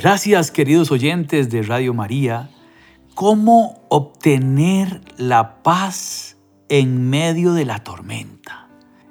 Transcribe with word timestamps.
Gracias 0.00 0.52
queridos 0.52 0.92
oyentes 0.92 1.50
de 1.50 1.60
Radio 1.60 1.92
María. 1.92 2.50
¿Cómo 3.16 3.82
obtener 3.88 5.00
la 5.16 5.60
paz 5.64 6.36
en 6.68 7.10
medio 7.10 7.52
de 7.52 7.64
la 7.64 7.82
tormenta? 7.82 8.68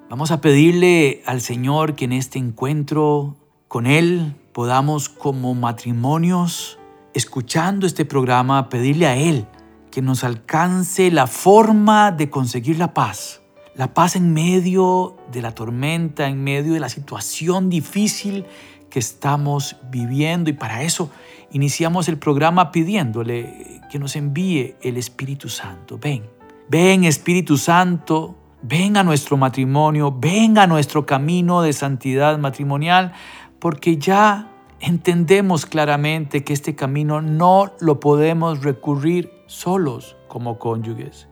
Vamos 0.09 0.31
a 0.31 0.39
pedirle 0.39 1.23
al 1.26 1.41
Señor 1.41 1.95
que 1.95 2.05
en 2.05 2.13
este 2.13 2.39
encuentro 2.39 3.35
con 3.67 3.85
Él 3.85 4.34
podamos 4.53 5.09
como 5.09 5.53
matrimonios, 5.55 6.79
escuchando 7.13 7.85
este 7.85 8.05
programa, 8.05 8.70
pedirle 8.70 9.07
a 9.07 9.17
Él 9.17 9.45
que 9.91 10.01
nos 10.01 10.23
alcance 10.23 11.12
la 11.12 11.27
forma 11.27 12.13
de 12.13 12.29
conseguir 12.29 12.79
la 12.79 12.93
paz. 12.93 13.41
La 13.76 13.93
paz 13.93 14.15
en 14.15 14.34
medio 14.34 15.17
de 15.34 15.41
la 15.41 15.51
tormenta, 15.51 16.29
en 16.29 16.43
medio 16.43 16.73
de 16.73 16.79
la 16.79 16.90
situación 16.90 17.70
difícil 17.70 18.45
que 18.90 19.00
estamos 19.00 19.76
viviendo 19.90 20.50
y 20.50 20.54
para 20.54 20.84
eso 20.84 21.09
iniciamos 21.52 22.08
el 22.08 22.18
programa 22.18 22.72
pidiéndole 22.72 23.82
que 23.90 24.00
nos 24.00 24.16
envíe 24.16 24.76
el 24.82 24.98
Espíritu 24.98 25.49
Santo. 25.49 25.98
Ven, 25.98 26.24
ven 26.70 27.04
Espíritu 27.04 27.57
Santo, 27.57 28.35
ven 28.62 28.98
a 28.98 29.04
nuestro 29.04 29.38
matrimonio, 29.38 30.16
ven 30.18 30.57
a 30.57 30.68
nuestro 30.68 31.05
camino 31.05 31.62
de 31.62 31.74
santidad 31.74 32.38
matrimonial, 32.38 33.13
porque 33.60 33.98
ya 33.98 34.52
entendemos 34.79 35.66
claramente 35.66 36.44
que 36.44 36.54
este 36.54 36.76
camino 36.76 37.22
no 37.22 37.72
lo 37.79 37.99
podemos 37.99 38.63
recurrir 38.63 39.32
solos 39.48 40.16
como 40.27 40.60
cónyuges. 40.60 41.27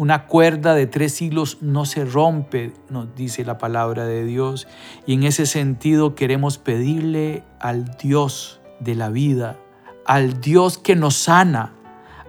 Una 0.00 0.24
cuerda 0.24 0.74
de 0.74 0.86
tres 0.86 1.20
hilos 1.20 1.58
no 1.60 1.84
se 1.84 2.06
rompe, 2.06 2.72
nos 2.88 3.14
dice 3.14 3.44
la 3.44 3.58
palabra 3.58 4.06
de 4.06 4.24
Dios. 4.24 4.66
Y 5.04 5.12
en 5.12 5.24
ese 5.24 5.44
sentido 5.44 6.14
queremos 6.14 6.56
pedirle 6.56 7.44
al 7.60 7.98
Dios 7.98 8.62
de 8.78 8.94
la 8.94 9.10
vida, 9.10 9.58
al 10.06 10.40
Dios 10.40 10.78
que 10.78 10.96
nos 10.96 11.16
sana, 11.16 11.74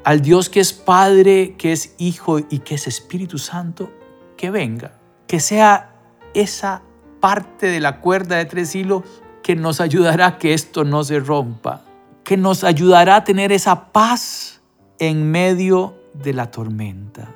al 0.03 0.21
Dios 0.21 0.49
que 0.49 0.59
es 0.59 0.73
Padre, 0.73 1.55
que 1.57 1.71
es 1.71 1.95
Hijo 1.97 2.39
y 2.39 2.59
que 2.59 2.75
es 2.75 2.87
Espíritu 2.87 3.37
Santo, 3.37 3.89
que 4.35 4.51
venga, 4.51 4.99
que 5.25 5.39
sea 5.39 5.95
esa 6.33 6.81
parte 7.21 7.67
de 7.67 7.79
la 7.79 8.01
cuerda 8.01 8.35
de 8.35 8.43
tres 8.43 8.75
hilos 8.75 9.03
que 9.43 9.55
nos 9.55 9.79
ayudará 9.79 10.25
a 10.25 10.37
que 10.39 10.53
esto 10.53 10.83
no 10.83 11.05
se 11.05 11.21
rompa, 11.21 11.85
que 12.25 12.35
nos 12.35 12.65
ayudará 12.65 13.15
a 13.15 13.23
tener 13.23 13.53
esa 13.53 13.93
paz 13.93 14.61
en 14.99 15.31
medio 15.31 15.95
de 16.13 16.33
la 16.33 16.51
tormenta. 16.51 17.33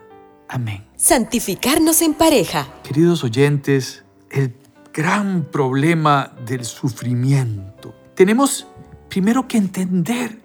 Amén. 0.56 0.86
Santificarnos 0.95 2.02
en 2.02 2.14
pareja. 2.14 2.70
Queridos 2.81 3.25
oyentes, 3.25 4.06
el 4.31 4.56
gran 4.94 5.44
problema 5.52 6.31
del 6.45 6.64
sufrimiento. 6.64 7.94
Tenemos 8.16 8.66
primero 9.09 9.50
que 9.50 9.58
entender 9.58 10.42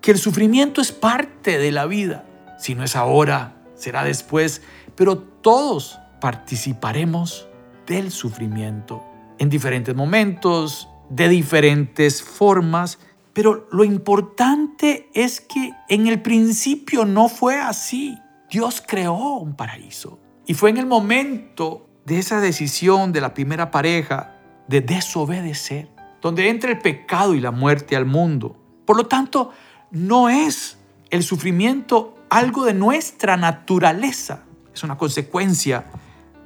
que 0.00 0.10
el 0.10 0.18
sufrimiento 0.18 0.80
es 0.80 0.90
parte 0.90 1.58
de 1.58 1.70
la 1.70 1.86
vida. 1.86 2.26
Si 2.58 2.74
no 2.74 2.82
es 2.82 2.96
ahora, 2.96 3.54
será 3.76 4.02
después, 4.02 4.62
pero 4.96 5.18
todos 5.18 5.96
participaremos 6.20 7.46
del 7.86 8.10
sufrimiento 8.10 9.04
en 9.38 9.48
diferentes 9.48 9.94
momentos, 9.94 10.88
de 11.08 11.28
diferentes 11.28 12.20
formas, 12.20 12.98
pero 13.32 13.68
lo 13.70 13.84
importante 13.84 15.08
es 15.14 15.40
que 15.40 15.70
en 15.88 16.08
el 16.08 16.20
principio 16.20 17.04
no 17.04 17.28
fue 17.28 17.60
así. 17.60 18.18
Dios 18.52 18.82
creó 18.86 19.36
un 19.36 19.56
paraíso. 19.56 20.18
Y 20.46 20.52
fue 20.52 20.68
en 20.68 20.76
el 20.76 20.84
momento 20.84 21.88
de 22.04 22.18
esa 22.18 22.38
decisión 22.38 23.10
de 23.10 23.22
la 23.22 23.32
primera 23.32 23.70
pareja 23.70 24.36
de 24.68 24.82
desobedecer, 24.82 25.88
donde 26.20 26.50
entra 26.50 26.70
el 26.70 26.78
pecado 26.78 27.34
y 27.34 27.40
la 27.40 27.50
muerte 27.50 27.96
al 27.96 28.04
mundo. 28.04 28.62
Por 28.84 28.98
lo 28.98 29.06
tanto, 29.06 29.52
no 29.90 30.28
es 30.28 30.78
el 31.08 31.22
sufrimiento 31.22 32.18
algo 32.28 32.66
de 32.66 32.74
nuestra 32.74 33.38
naturaleza, 33.38 34.44
es 34.74 34.84
una 34.84 34.98
consecuencia 34.98 35.86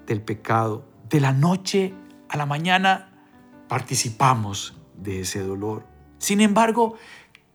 del 0.06 0.22
pecado. 0.22 0.84
De 1.08 1.18
la 1.18 1.32
noche 1.32 1.92
a 2.28 2.36
la 2.36 2.46
mañana 2.46 3.10
participamos 3.66 4.76
de 4.96 5.22
ese 5.22 5.40
dolor. 5.40 5.84
Sin 6.18 6.40
embargo, 6.40 6.94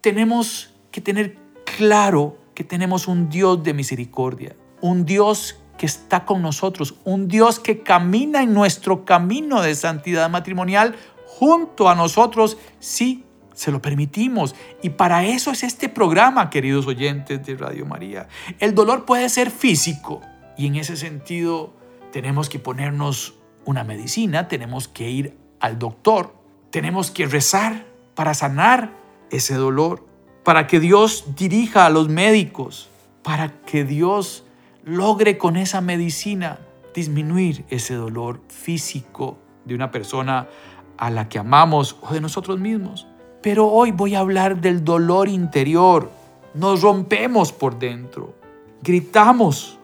tenemos 0.01 0.73
que 0.91 0.99
tener 0.99 1.37
claro 1.63 2.40
que 2.53 2.63
tenemos 2.63 3.07
un 3.07 3.29
Dios 3.29 3.63
de 3.63 3.73
misericordia, 3.73 4.55
un 4.81 5.05
Dios 5.05 5.57
que 5.77 5.85
está 5.85 6.25
con 6.25 6.41
nosotros, 6.41 6.95
un 7.05 7.27
Dios 7.27 7.59
que 7.59 7.81
camina 7.81 8.43
en 8.43 8.53
nuestro 8.53 9.05
camino 9.05 9.61
de 9.61 9.73
santidad 9.75 10.29
matrimonial 10.29 10.95
junto 11.25 11.89
a 11.89 11.95
nosotros 11.95 12.57
si 12.79 13.23
se 13.53 13.71
lo 13.71 13.81
permitimos. 13.81 14.55
Y 14.81 14.91
para 14.91 15.25
eso 15.25 15.51
es 15.51 15.63
este 15.63 15.89
programa, 15.89 16.49
queridos 16.49 16.87
oyentes 16.87 17.45
de 17.45 17.55
Radio 17.55 17.85
María. 17.85 18.27
El 18.59 18.75
dolor 18.75 19.05
puede 19.05 19.29
ser 19.29 19.49
físico 19.49 20.21
y 20.57 20.67
en 20.67 20.75
ese 20.75 20.97
sentido 20.97 21.73
tenemos 22.11 22.49
que 22.49 22.59
ponernos 22.59 23.35
una 23.65 23.83
medicina, 23.83 24.47
tenemos 24.47 24.87
que 24.87 25.09
ir 25.09 25.37
al 25.59 25.79
doctor, 25.79 26.35
tenemos 26.69 27.11
que 27.11 27.25
rezar 27.25 27.85
para 28.15 28.33
sanar 28.33 28.93
ese 29.31 29.55
dolor 29.55 30.05
para 30.51 30.67
que 30.67 30.81
Dios 30.81 31.23
dirija 31.37 31.85
a 31.85 31.89
los 31.89 32.09
médicos, 32.09 32.89
para 33.23 33.61
que 33.61 33.85
Dios 33.85 34.43
logre 34.83 35.37
con 35.37 35.55
esa 35.55 35.79
medicina 35.79 36.59
disminuir 36.93 37.63
ese 37.69 37.93
dolor 37.93 38.41
físico 38.49 39.37
de 39.63 39.75
una 39.75 39.91
persona 39.91 40.49
a 40.97 41.09
la 41.09 41.29
que 41.29 41.39
amamos 41.39 41.95
o 42.01 42.13
de 42.13 42.19
nosotros 42.19 42.59
mismos. 42.59 43.07
Pero 43.41 43.69
hoy 43.69 43.91
voy 43.91 44.13
a 44.13 44.19
hablar 44.19 44.59
del 44.59 44.83
dolor 44.83 45.29
interior. 45.29 46.11
Nos 46.53 46.81
rompemos 46.81 47.53
por 47.53 47.79
dentro, 47.79 48.35
gritamos, 48.83 49.79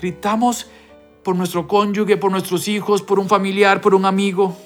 gritamos 0.00 0.70
por 1.24 1.36
nuestro 1.36 1.68
cónyuge, 1.68 2.16
por 2.16 2.30
nuestros 2.30 2.68
hijos, 2.68 3.02
por 3.02 3.18
un 3.18 3.28
familiar, 3.28 3.82
por 3.82 3.94
un 3.94 4.06
amigo. 4.06 4.56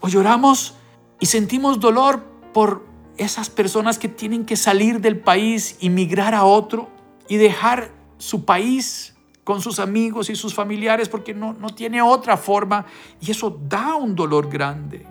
O 0.00 0.08
lloramos 0.08 0.76
y 1.20 1.26
sentimos 1.26 1.78
dolor 1.78 2.24
por 2.54 2.93
esas 3.16 3.50
personas 3.50 3.98
que 3.98 4.08
tienen 4.08 4.44
que 4.44 4.56
salir 4.56 5.00
del 5.00 5.18
país 5.18 5.76
y 5.80 5.90
migrar 5.90 6.34
a 6.34 6.44
otro 6.44 6.90
y 7.28 7.36
dejar 7.36 7.90
su 8.18 8.44
país 8.44 9.14
con 9.44 9.60
sus 9.60 9.78
amigos 9.78 10.30
y 10.30 10.36
sus 10.36 10.54
familiares 10.54 11.08
porque 11.08 11.34
no, 11.34 11.52
no 11.52 11.70
tiene 11.70 12.00
otra 12.02 12.36
forma 12.36 12.86
y 13.20 13.30
eso 13.30 13.58
da 13.68 13.94
un 13.94 14.14
dolor 14.14 14.48
grande. 14.48 15.06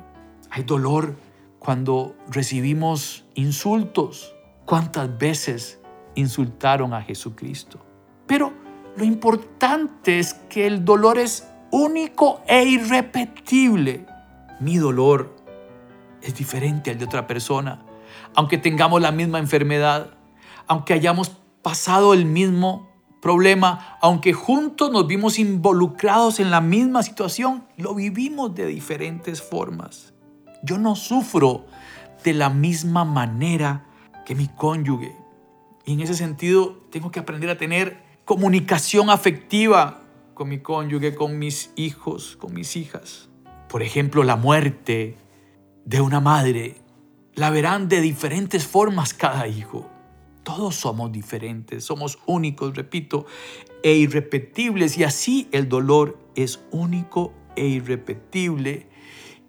Hay 0.49 0.63
dolor 0.63 1.15
cuando 1.59 2.15
recibimos 2.29 3.25
insultos. 3.35 4.35
¿Cuántas 4.65 5.17
veces 5.17 5.79
insultaron 6.15 6.93
a 6.93 7.01
Jesucristo? 7.01 7.79
Pero 8.27 8.53
lo 8.95 9.03
importante 9.03 10.19
es 10.19 10.33
que 10.49 10.67
el 10.67 10.83
dolor 10.83 11.17
es 11.17 11.47
único 11.71 12.41
e 12.47 12.63
irrepetible. 12.63 14.05
Mi 14.59 14.77
dolor 14.77 15.35
es 16.21 16.35
diferente 16.35 16.91
al 16.91 16.97
de 16.97 17.05
otra 17.05 17.27
persona 17.27 17.83
aunque 18.35 18.57
tengamos 18.57 19.01
la 19.01 19.11
misma 19.11 19.39
enfermedad, 19.39 20.11
aunque 20.67 20.93
hayamos 20.93 21.31
pasado 21.61 22.13
el 22.13 22.25
mismo 22.25 22.89
problema, 23.21 23.97
aunque 24.01 24.33
juntos 24.33 24.91
nos 24.91 25.07
vimos 25.07 25.39
involucrados 25.39 26.39
en 26.39 26.51
la 26.51 26.59
misma 26.59 27.03
situación, 27.03 27.63
lo 27.77 27.95
vivimos 27.95 28.53
de 28.53 28.65
diferentes 28.65 29.41
formas. 29.41 30.13
Yo 30.61 30.77
no 30.77 30.95
sufro 30.95 31.65
de 32.23 32.33
la 32.33 32.49
misma 32.49 33.05
manera 33.05 33.85
que 34.25 34.35
mi 34.35 34.47
cónyuge. 34.47 35.15
Y 35.85 35.93
en 35.93 36.01
ese 36.01 36.15
sentido 36.15 36.77
tengo 36.91 37.11
que 37.11 37.19
aprender 37.19 37.49
a 37.49 37.57
tener 37.57 38.01
comunicación 38.25 39.09
afectiva 39.09 40.01
con 40.33 40.49
mi 40.49 40.59
cónyuge, 40.59 41.15
con 41.15 41.39
mis 41.39 41.71
hijos, 41.75 42.37
con 42.37 42.53
mis 42.53 42.75
hijas. 42.75 43.29
Por 43.69 43.83
ejemplo, 43.83 44.23
la 44.23 44.35
muerte 44.35 45.17
de 45.85 46.01
una 46.01 46.19
madre 46.19 46.82
la 47.35 47.49
verán 47.49 47.89
de 47.89 48.01
diferentes 48.01 48.65
formas 48.65 49.13
cada 49.13 49.47
hijo. 49.47 49.89
Todos 50.43 50.75
somos 50.75 51.11
diferentes, 51.11 51.85
somos 51.85 52.19
únicos, 52.25 52.75
repito, 52.75 53.25
e 53.81 53.95
irrepetibles. 53.95 54.97
Y 54.97 55.03
así 55.03 55.47
el 55.51 55.69
dolor 55.69 56.19
es 56.35 56.59
único 56.71 57.33
e 57.55 57.65
irrepetible. 57.65 58.87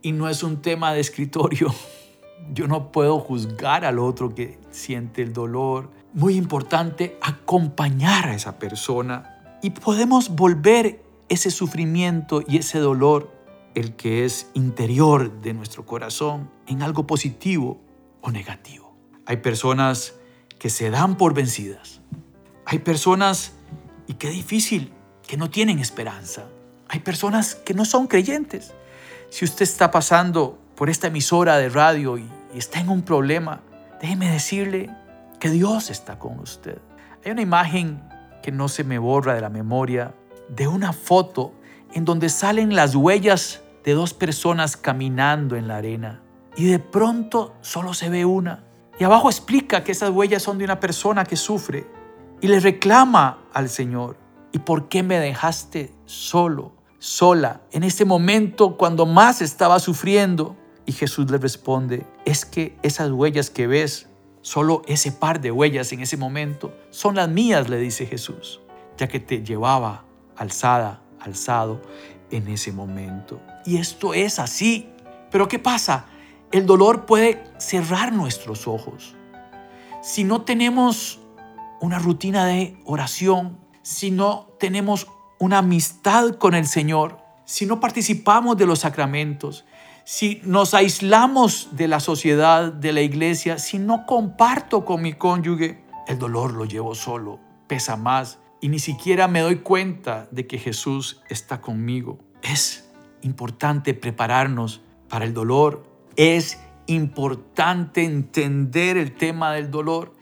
Y 0.03 0.13
no 0.13 0.29
es 0.29 0.43
un 0.43 0.63
tema 0.63 0.93
de 0.93 1.01
escritorio. 1.01 1.75
Yo 2.53 2.69
no 2.69 2.93
puedo 2.93 3.19
juzgar 3.19 3.85
al 3.85 3.99
otro 3.99 4.35
que 4.35 4.59
siente 4.71 5.23
el 5.23 5.33
dolor. 5.33 5.91
Muy 6.13 6.37
importante 6.37 7.19
acompañar 7.21 8.29
a 8.29 8.35
esa 8.35 8.59
persona 8.59 9.59
y 9.63 9.71
podemos 9.71 10.29
volver 10.29 11.03
ese 11.29 11.51
sufrimiento 11.51 12.43
y 12.47 12.59
ese 12.59 12.79
dolor, 12.79 13.33
el 13.75 13.97
que 13.97 14.25
es 14.25 14.51
interior 14.55 15.41
de 15.41 15.55
nuestro 15.55 15.87
corazón, 15.87 16.51
en 16.67 16.83
algo 16.83 17.07
positivo 17.07 17.81
o 18.21 18.31
negativo. 18.31 18.97
Hay 19.27 19.39
personas 19.39 20.15
que 20.59 20.71
se 20.71 20.91
dan 20.91 21.17
por 21.17 21.35
vencidas. 21.35 22.01
Hay 22.67 22.79
personas, 22.79 23.53
y 24.07 24.15
qué 24.15 24.31
difícil, 24.31 24.93
que 25.27 25.37
no 25.37 25.51
tienen 25.51 25.79
esperanza. 25.79 26.47
Hay 26.89 27.01
personas 27.01 27.55
que 27.55 27.75
no 27.75 27.85
son 27.85 28.07
creyentes. 28.07 28.73
Si 29.31 29.45
usted 29.45 29.63
está 29.63 29.91
pasando 29.91 30.59
por 30.75 30.91
esta 30.91 31.09
emisora 31.09 31.57
de 31.57 31.69
radio 31.69 32.19
y, 32.19 32.29
está 32.55 32.79
en 32.81 32.89
un 32.89 33.03
problema, 33.03 33.63
déjeme 34.01 34.31
decirle 34.31 34.89
que 35.41 35.51
Dios 35.51 35.91
está 35.91 36.19
con 36.19 36.39
usted. 36.39 36.79
Hay 37.25 37.33
una 37.33 37.43
imagen 37.43 38.01
que 38.43 38.53
no 38.53 38.69
se 38.69 38.85
me 38.85 38.99
borra 38.99 39.35
de 39.35 39.41
la 39.41 39.51
memoria 39.51 40.15
de 40.49 40.69
una 40.69 40.93
foto 40.93 41.53
en 41.95 42.05
donde 42.05 42.29
salen 42.29 42.77
las 42.77 42.95
huellas 42.95 43.63
de 43.83 43.93
dos 43.93 44.15
personas 44.15 44.77
caminando 44.77 45.57
en 45.57 45.67
la 45.67 45.79
arena 45.79 46.24
y 46.57 46.67
de 46.67 46.79
pronto 46.79 47.55
solo 47.61 47.95
se 47.95 48.09
ve 48.09 48.25
una. 48.25 48.65
Y 48.99 49.05
abajo 49.05 49.29
explica 49.29 49.83
que 49.83 49.93
esas 49.93 50.11
huellas 50.11 50.43
son 50.43 50.59
de 50.59 50.65
una 50.65 50.81
persona 50.81 51.25
que 51.25 51.37
sufre 51.37 51.87
y 52.41 52.49
le 52.49 52.61
reclama 52.61 53.39
al 53.53 53.69
Señor, 53.69 54.17
¿y 54.53 54.59
por 54.59 54.89
qué 54.89 55.03
me 55.03 55.19
dejaste 55.19 55.93
solo, 56.05 56.73
sola, 56.99 57.63
en 57.73 57.83
ese 57.83 58.05
momento 58.05 58.77
cuando 58.77 59.07
más 59.07 59.43
estaba 59.43 59.81
sufriendo? 59.81 60.57
Y 60.87 60.93
Jesús 60.93 61.31
le 61.31 61.39
responde, 61.39 62.07
es 62.25 62.45
que 62.45 62.77
esas 62.83 63.11
huellas 63.11 63.51
que 63.51 63.67
ves, 63.67 64.09
solo 64.43 64.83
ese 64.87 65.11
par 65.11 65.41
de 65.41 65.51
huellas 65.51 65.93
en 65.93 66.01
ese 66.01 66.17
momento, 66.17 66.77
son 66.91 67.15
las 67.15 67.29
mías, 67.29 67.69
le 67.69 67.79
dice 67.79 68.07
Jesús, 68.07 68.61
ya 68.99 69.09
que 69.09 69.19
te 69.21 69.43
llevaba 69.43 70.05
alzada, 70.37 71.01
alzado 71.21 71.81
en 72.31 72.49
ese 72.49 72.73
momento. 72.73 73.41
Y 73.65 73.79
esto 73.79 74.13
es 74.13 74.39
así. 74.39 74.91
Pero 75.31 75.49
¿qué 75.49 75.59
pasa? 75.59 76.07
El 76.53 76.67
dolor 76.67 77.07
puede 77.07 77.45
cerrar 77.59 78.13
nuestros 78.13 78.69
ojos. 78.69 79.15
Si 80.03 80.25
no 80.25 80.43
tenemos 80.43 81.21
una 81.81 81.99
rutina 81.99 82.47
de 82.47 82.79
oración, 82.85 83.59
si 83.83 84.11
no 84.11 84.49
tenemos 84.59 85.09
una 85.39 85.59
amistad 85.59 86.37
con 86.37 86.55
el 86.55 86.67
Señor, 86.67 87.19
si 87.45 87.67
no 87.67 87.81
participamos 87.81 88.57
de 88.57 88.67
los 88.67 88.81
sacramentos, 88.81 89.65
si 90.05 90.41
nos 90.45 90.75
aislamos 90.75 91.69
de 91.73 91.89
la 91.89 92.01
sociedad, 92.01 92.73
de 92.73 92.93
la 92.93 93.01
iglesia, 93.01 93.59
si 93.59 93.79
no 93.79 94.07
comparto 94.07 94.85
con 94.85 95.03
mi 95.03 95.15
cónyuge, 95.15 95.83
el 96.07 96.19
dolor 96.19 96.53
lo 96.53 96.67
llevo 96.67 96.95
solo, 96.95 97.41
pesa 97.67 97.97
más 97.97 98.39
y 98.61 98.69
ni 98.69 98.79
siquiera 98.79 99.29
me 99.29 99.41
doy 99.41 99.57
cuenta 99.57 100.29
de 100.31 100.47
que 100.47 100.59
Jesús 100.59 101.23
está 101.29 101.61
conmigo. 101.61 102.19
Es 102.43 102.91
importante 103.23 103.95
prepararnos 103.95 104.83
para 105.09 105.25
el 105.25 105.35
dolor, 105.35 105.87
es 106.17 106.61
importante 106.87 108.05
entender 108.05 108.97
el 108.97 109.13
tema 109.13 109.53
del 109.53 109.71
dolor, 109.71 110.15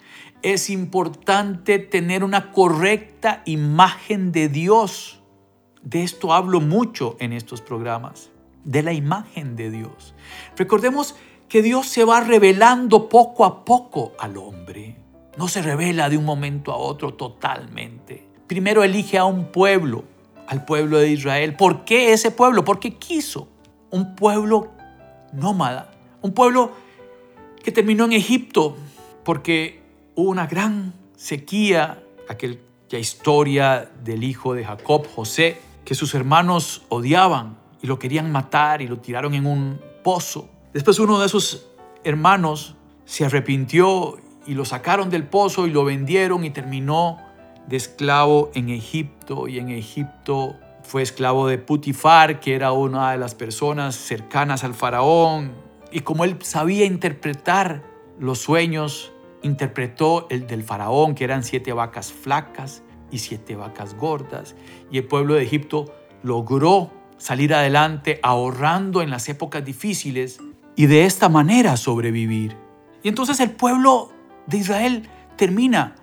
es 0.43 0.71
importante 0.71 1.79
tener 1.79 2.25
una 2.25 2.51
correcta 2.53 3.43
imagen 3.45 4.33
de 4.33 4.49
Dios. 4.49 5.21
De 5.83 6.03
esto 6.03 6.33
hablo 6.33 6.61
mucho 6.61 7.17
en 7.21 7.33
estos 7.33 7.61
programas 7.61 8.31
de 8.65 8.83
la 8.83 8.93
imagen 8.93 9.57
de 9.57 9.71
Dios. 9.71 10.15
Recordemos 10.57 11.17
que 11.49 11.63
Dios 11.63 11.87
se 11.89 12.05
va 12.05 12.21
revelando 12.21 13.09
poco 13.09 13.45
a 13.45 13.65
poco 13.65 14.13
al 14.19 14.37
hombre. 14.37 14.97
No 15.37 15.49
se 15.49 15.63
revela 15.63 16.09
de 16.09 16.17
un 16.17 16.25
momento 16.25 16.73
a 16.73 16.77
otro 16.77 17.15
totalmente. 17.15 18.27
Primero 18.47 18.85
elige 18.85 19.19
a 19.19 19.25
un 19.25 19.47
pueblo, 19.47 20.05
al 20.47 20.65
pueblo 20.65 20.99
de 20.99 21.11
Israel. 21.11 21.57
¿Por 21.57 21.85
qué 21.85 22.13
ese 22.13 22.31
pueblo? 22.31 22.65
Porque 22.65 22.95
quiso. 22.95 23.49
Un 23.91 24.15
pueblo 24.15 24.73
nómada. 25.33 25.91
Un 26.21 26.33
pueblo 26.33 26.73
que 27.63 27.73
terminó 27.73 28.05
en 28.05 28.13
Egipto 28.13 28.77
porque 29.25 29.83
hubo 30.15 30.31
una 30.31 30.47
gran 30.47 30.95
sequía, 31.17 32.03
aquella 32.29 32.59
historia 32.99 33.91
del 34.03 34.25
hijo 34.25 34.55
de 34.55 34.65
Jacob, 34.65 35.07
José, 35.15 35.61
que 35.85 35.95
sus 35.95 36.15
hermanos 36.15 36.83
odiaban 36.89 37.57
y 37.83 37.87
lo 37.87 37.99
querían 37.99 38.31
matar 38.31 38.83
y 38.83 38.89
lo 38.89 38.99
tiraron 38.99 39.35
en 39.35 39.47
un 39.47 39.81
pozo. 40.05 40.49
Después 40.73 40.99
uno 40.99 41.19
de 41.19 41.27
esos 41.27 41.69
hermanos 42.05 42.77
se 43.05 43.25
arrepintió 43.25 44.19
y 44.47 44.55
lo 44.55 44.65
sacaron 44.65 45.11
del 45.11 45.25
pozo 45.25 45.67
y 45.67 45.71
lo 45.71 45.85
vendieron 45.85 46.45
y 46.45 46.51
terminó 46.51 47.19
de 47.67 47.77
esclavo 47.77 48.51
en 48.55 48.71
Egipto 48.71 49.49
y 49.49 49.59
en 49.59 49.71
Egipto 49.71 50.57
fue 50.83 51.03
esclavo 51.03 51.47
de 51.47 51.59
Putifar, 51.59 52.41
que 52.41 52.55
era 52.55 52.73
una 52.73 53.13
de 53.13 53.19
las 53.19 53.35
personas 53.35 53.95
cercanas 53.95 54.65
al 54.65 54.75
faraón. 54.75 55.53
Y 55.91 56.01
como 56.01 56.25
él 56.25 56.37
sabía 56.43 56.85
interpretar 56.85 57.83
los 58.19 58.39
sueños, 58.39 59.13
interpretó 59.43 60.27
el 60.31 60.47
del 60.47 60.63
faraón, 60.63 61.15
que 61.15 61.25
eran 61.25 61.45
siete 61.45 61.73
vacas 61.73 62.13
flacas 62.13 62.83
y 63.11 63.19
siete 63.19 63.57
vacas 63.57 63.95
gordas. 63.95 64.55
Y 64.91 64.99
el 64.99 65.05
pueblo 65.05 65.35
de 65.35 65.43
Egipto 65.43 65.95
logró 66.23 66.91
salir 67.19 67.55
adelante 67.55 68.19
ahorrando 68.23 69.03
en 69.03 69.11
las 69.11 69.29
épocas 69.29 69.65
difíciles 69.65 70.41
y 70.75 70.87
de 70.87 71.05
esta 71.05 71.29
manera 71.29 71.77
sobrevivir. 71.77 72.57
Y 73.03 73.09
entonces 73.09 73.41
el 73.41 73.51
pueblo 73.51 74.11
de 74.47 74.59
Israel 74.59 75.09
termina 75.37 75.97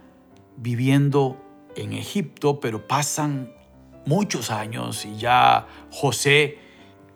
viviendo 0.58 1.38
en 1.75 1.94
Egipto, 1.94 2.60
pero 2.60 2.88
pasan 2.88 3.52
muchos 4.06 4.51
años 4.51 5.06
y 5.06 5.18
ya 5.18 5.68
José 5.92 6.60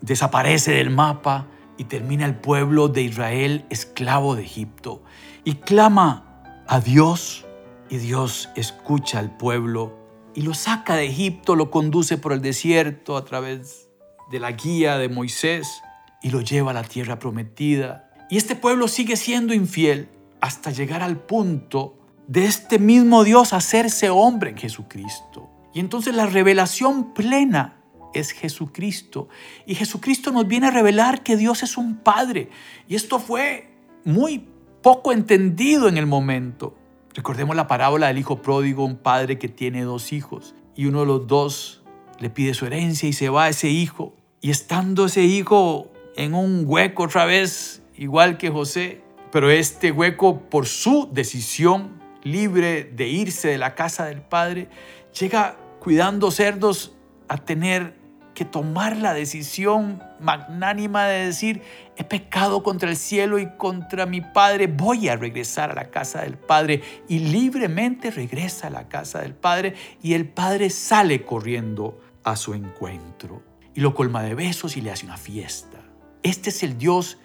desaparece 0.01 0.71
del 0.71 0.89
mapa 0.89 1.47
y 1.77 1.85
termina 1.85 2.25
el 2.25 2.35
pueblo 2.35 2.87
de 2.87 3.03
Israel 3.03 3.65
esclavo 3.69 4.35
de 4.35 4.43
Egipto 4.43 5.03
y 5.43 5.55
clama 5.55 6.63
a 6.67 6.79
Dios 6.79 7.45
y 7.89 7.97
Dios 7.97 8.49
escucha 8.55 9.19
al 9.19 9.35
pueblo 9.35 10.03
y 10.35 10.41
lo 10.41 10.53
saca 10.53 10.95
de 10.95 11.05
Egipto, 11.05 11.55
lo 11.55 11.69
conduce 11.69 12.17
por 12.17 12.33
el 12.33 12.41
desierto 12.41 13.17
a 13.17 13.25
través 13.25 13.89
de 14.31 14.39
la 14.39 14.51
guía 14.51 14.97
de 14.97 15.09
Moisés 15.09 15.81
y 16.21 16.31
lo 16.31 16.41
lleva 16.41 16.71
a 16.71 16.73
la 16.73 16.83
tierra 16.83 17.19
prometida. 17.19 18.09
Y 18.29 18.37
este 18.37 18.55
pueblo 18.55 18.87
sigue 18.87 19.15
siendo 19.15 19.53
infiel 19.53 20.09
hasta 20.41 20.71
llegar 20.71 21.03
al 21.03 21.17
punto 21.17 21.99
de 22.27 22.45
este 22.45 22.79
mismo 22.79 23.23
Dios 23.23 23.53
hacerse 23.53 24.09
hombre 24.09 24.51
en 24.51 24.57
Jesucristo. 24.57 25.52
Y 25.73 25.79
entonces 25.79 26.15
la 26.15 26.25
revelación 26.25 27.13
plena 27.13 27.81
es 28.13 28.31
Jesucristo. 28.31 29.27
Y 29.65 29.75
Jesucristo 29.75 30.31
nos 30.31 30.47
viene 30.47 30.67
a 30.67 30.71
revelar 30.71 31.23
que 31.23 31.35
Dios 31.35 31.63
es 31.63 31.77
un 31.77 31.97
Padre. 31.97 32.49
Y 32.87 32.95
esto 32.95 33.19
fue 33.19 33.69
muy 34.03 34.47
poco 34.81 35.11
entendido 35.11 35.87
en 35.87 35.97
el 35.97 36.05
momento. 36.05 36.75
Recordemos 37.13 37.55
la 37.55 37.67
parábola 37.67 38.07
del 38.07 38.17
hijo 38.17 38.41
pródigo, 38.41 38.85
un 38.85 38.97
padre 38.97 39.37
que 39.37 39.47
tiene 39.47 39.83
dos 39.83 40.13
hijos. 40.13 40.55
Y 40.75 40.85
uno 40.85 41.01
de 41.01 41.05
los 41.05 41.27
dos 41.27 41.83
le 42.19 42.29
pide 42.29 42.53
su 42.53 42.65
herencia 42.65 43.07
y 43.07 43.13
se 43.13 43.29
va 43.29 43.49
ese 43.49 43.69
hijo. 43.69 44.15
Y 44.41 44.49
estando 44.49 45.05
ese 45.05 45.23
hijo 45.23 45.91
en 46.15 46.33
un 46.33 46.63
hueco 46.67 47.03
otra 47.03 47.25
vez, 47.25 47.83
igual 47.95 48.37
que 48.37 48.49
José, 48.49 49.01
pero 49.31 49.49
este 49.49 49.91
hueco 49.91 50.41
por 50.49 50.65
su 50.65 51.09
decisión 51.11 52.01
libre 52.23 52.83
de 52.83 53.07
irse 53.07 53.47
de 53.49 53.57
la 53.57 53.75
casa 53.75 54.05
del 54.05 54.21
padre, 54.21 54.69
llega 55.19 55.57
cuidando 55.83 56.31
cerdos 56.31 56.93
a 57.27 57.37
tener 57.37 58.01
que 58.33 58.45
tomar 58.45 58.95
la 58.95 59.13
decisión 59.13 60.01
magnánima 60.21 61.05
de 61.05 61.25
decir, 61.25 61.61
he 61.97 62.05
pecado 62.05 62.63
contra 62.63 62.89
el 62.89 62.95
cielo 62.95 63.37
y 63.37 63.49
contra 63.57 64.05
mi 64.05 64.21
Padre, 64.21 64.67
voy 64.67 65.09
a 65.09 65.17
regresar 65.17 65.71
a 65.71 65.75
la 65.75 65.91
casa 65.91 66.21
del 66.21 66.37
Padre. 66.37 66.81
Y 67.09 67.19
libremente 67.19 68.11
regresa 68.11 68.67
a 68.67 68.69
la 68.69 68.87
casa 68.87 69.19
del 69.19 69.35
Padre 69.35 69.75
y 70.01 70.13
el 70.13 70.27
Padre 70.27 70.69
sale 70.69 71.25
corriendo 71.25 71.99
a 72.23 72.37
su 72.37 72.53
encuentro 72.53 73.43
y 73.75 73.81
lo 73.81 73.93
colma 73.93 74.23
de 74.23 74.35
besos 74.35 74.77
y 74.77 74.81
le 74.81 74.91
hace 74.91 75.05
una 75.05 75.17
fiesta. 75.17 75.79
Este 76.23 76.49
es 76.49 76.63
el 76.63 76.77
Dios 76.77 77.17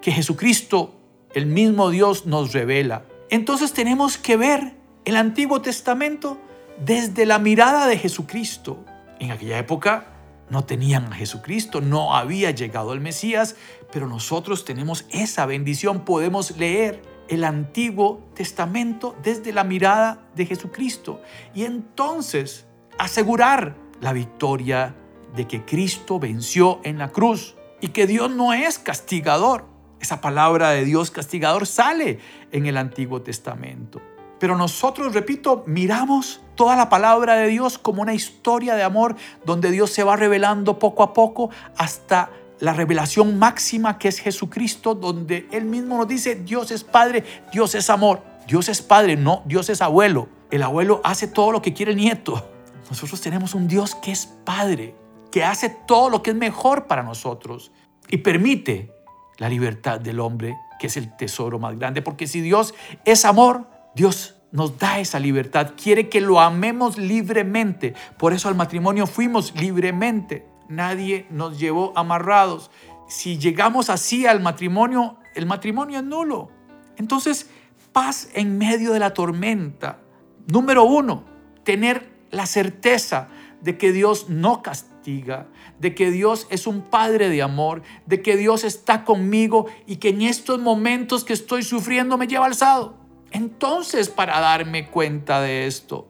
que 0.00 0.12
Jesucristo, 0.12 0.98
el 1.34 1.44
mismo 1.44 1.90
Dios, 1.90 2.24
nos 2.24 2.54
revela. 2.54 3.04
Entonces 3.28 3.74
tenemos 3.74 4.16
que 4.16 4.38
ver 4.38 4.76
el 5.04 5.16
Antiguo 5.16 5.60
Testamento 5.60 6.40
desde 6.84 7.26
la 7.26 7.38
mirada 7.38 7.86
de 7.86 7.98
Jesucristo. 7.98 8.84
En 9.18 9.30
aquella 9.30 9.58
época 9.58 10.06
no 10.50 10.64
tenían 10.64 11.12
a 11.12 11.16
Jesucristo, 11.16 11.80
no 11.80 12.14
había 12.14 12.50
llegado 12.50 12.92
el 12.92 13.00
Mesías, 13.00 13.56
pero 13.92 14.06
nosotros 14.06 14.64
tenemos 14.64 15.04
esa 15.10 15.46
bendición, 15.46 16.04
podemos 16.04 16.56
leer 16.56 17.02
el 17.28 17.44
Antiguo 17.44 18.30
Testamento 18.34 19.14
desde 19.22 19.52
la 19.52 19.64
mirada 19.64 20.26
de 20.34 20.46
Jesucristo 20.46 21.20
y 21.54 21.64
entonces 21.64 22.66
asegurar 22.98 23.76
la 24.00 24.12
victoria 24.12 24.94
de 25.34 25.46
que 25.46 25.64
Cristo 25.64 26.18
venció 26.18 26.80
en 26.84 26.98
la 26.98 27.10
cruz 27.10 27.56
y 27.80 27.88
que 27.88 28.06
Dios 28.06 28.30
no 28.30 28.54
es 28.54 28.78
castigador. 28.78 29.66
Esa 30.00 30.20
palabra 30.20 30.70
de 30.70 30.84
Dios 30.84 31.10
castigador 31.10 31.66
sale 31.66 32.18
en 32.52 32.66
el 32.66 32.76
Antiguo 32.76 33.20
Testamento. 33.20 34.00
Pero 34.38 34.56
nosotros, 34.56 35.14
repito, 35.14 35.64
miramos 35.66 36.40
toda 36.54 36.76
la 36.76 36.88
palabra 36.88 37.34
de 37.36 37.48
Dios 37.48 37.78
como 37.78 38.02
una 38.02 38.14
historia 38.14 38.74
de 38.74 38.82
amor 38.82 39.16
donde 39.44 39.70
Dios 39.70 39.90
se 39.90 40.04
va 40.04 40.16
revelando 40.16 40.78
poco 40.78 41.02
a 41.02 41.12
poco 41.12 41.50
hasta 41.76 42.30
la 42.60 42.72
revelación 42.72 43.38
máxima 43.38 43.98
que 43.98 44.08
es 44.08 44.18
Jesucristo, 44.18 44.94
donde 44.94 45.48
Él 45.52 45.64
mismo 45.64 45.96
nos 45.96 46.08
dice, 46.08 46.34
Dios 46.34 46.70
es 46.70 46.84
Padre, 46.84 47.24
Dios 47.52 47.74
es 47.74 47.88
amor, 47.90 48.22
Dios 48.46 48.68
es 48.68 48.82
Padre, 48.82 49.16
no, 49.16 49.42
Dios 49.46 49.70
es 49.70 49.80
abuelo. 49.82 50.28
El 50.50 50.62
abuelo 50.62 51.00
hace 51.04 51.28
todo 51.28 51.52
lo 51.52 51.62
que 51.62 51.74
quiere 51.74 51.92
el 51.92 51.98
nieto. 51.98 52.50
Nosotros 52.90 53.20
tenemos 53.20 53.54
un 53.54 53.68
Dios 53.68 53.94
que 53.94 54.10
es 54.10 54.26
Padre, 54.44 54.94
que 55.30 55.44
hace 55.44 55.68
todo 55.68 56.10
lo 56.10 56.22
que 56.22 56.30
es 56.30 56.36
mejor 56.36 56.86
para 56.86 57.02
nosotros 57.02 57.70
y 58.08 58.18
permite 58.18 58.92
la 59.36 59.48
libertad 59.48 60.00
del 60.00 60.20
hombre, 60.20 60.56
que 60.80 60.86
es 60.88 60.96
el 60.96 61.14
tesoro 61.16 61.58
más 61.58 61.78
grande. 61.78 62.02
Porque 62.02 62.26
si 62.26 62.40
Dios 62.40 62.74
es 63.04 63.24
amor, 63.24 63.66
Dios 63.98 64.36
nos 64.52 64.78
da 64.78 65.00
esa 65.00 65.18
libertad, 65.18 65.72
quiere 65.76 66.08
que 66.08 66.20
lo 66.20 66.38
amemos 66.38 66.98
libremente. 66.98 67.94
Por 68.16 68.32
eso 68.32 68.48
al 68.48 68.54
matrimonio 68.54 69.08
fuimos 69.08 69.52
libremente. 69.60 70.46
Nadie 70.68 71.26
nos 71.30 71.58
llevó 71.58 71.92
amarrados. 71.96 72.70
Si 73.08 73.38
llegamos 73.38 73.90
así 73.90 74.24
al 74.24 74.38
matrimonio, 74.38 75.16
el 75.34 75.46
matrimonio 75.46 75.98
es 75.98 76.04
nulo. 76.04 76.48
Entonces, 76.96 77.50
paz 77.90 78.28
en 78.34 78.56
medio 78.56 78.92
de 78.92 79.00
la 79.00 79.14
tormenta. 79.14 79.98
Número 80.46 80.84
uno, 80.84 81.24
tener 81.64 82.08
la 82.30 82.46
certeza 82.46 83.26
de 83.62 83.76
que 83.78 83.90
Dios 83.90 84.28
no 84.28 84.62
castiga, 84.62 85.48
de 85.80 85.96
que 85.96 86.12
Dios 86.12 86.46
es 86.50 86.68
un 86.68 86.82
Padre 86.82 87.30
de 87.30 87.42
amor, 87.42 87.82
de 88.06 88.22
que 88.22 88.36
Dios 88.36 88.62
está 88.62 89.04
conmigo 89.04 89.66
y 89.88 89.96
que 89.96 90.10
en 90.10 90.22
estos 90.22 90.60
momentos 90.60 91.24
que 91.24 91.32
estoy 91.32 91.64
sufriendo 91.64 92.16
me 92.16 92.28
lleva 92.28 92.46
alzado. 92.46 93.07
Entonces, 93.30 94.08
para 94.08 94.40
darme 94.40 94.88
cuenta 94.88 95.40
de 95.40 95.66
esto, 95.66 96.08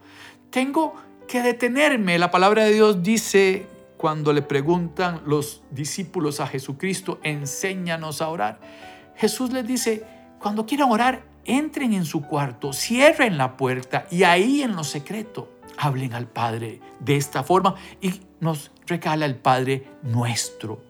tengo 0.50 0.94
que 1.26 1.42
detenerme. 1.42 2.18
La 2.18 2.30
palabra 2.30 2.64
de 2.64 2.72
Dios 2.72 3.02
dice 3.02 3.66
cuando 3.98 4.32
le 4.32 4.42
preguntan 4.42 5.20
los 5.26 5.62
discípulos 5.70 6.40
a 6.40 6.46
Jesucristo, 6.46 7.18
enséñanos 7.24 8.22
a 8.22 8.28
orar. 8.28 8.60
Jesús 9.16 9.52
les 9.52 9.66
dice, 9.66 10.04
cuando 10.38 10.64
quieran 10.64 10.90
orar, 10.90 11.24
entren 11.44 11.92
en 11.92 12.04
su 12.04 12.22
cuarto, 12.22 12.72
cierren 12.72 13.36
la 13.36 13.56
puerta 13.56 14.06
y 14.10 14.22
ahí 14.22 14.62
en 14.62 14.76
lo 14.76 14.84
secreto 14.84 15.50
hablen 15.76 16.14
al 16.14 16.26
Padre 16.26 16.80
de 17.00 17.16
esta 17.16 17.42
forma 17.42 17.74
y 18.00 18.20
nos 18.40 18.70
recala 18.86 19.26
el 19.26 19.36
Padre 19.36 19.88
nuestro. 20.02 20.82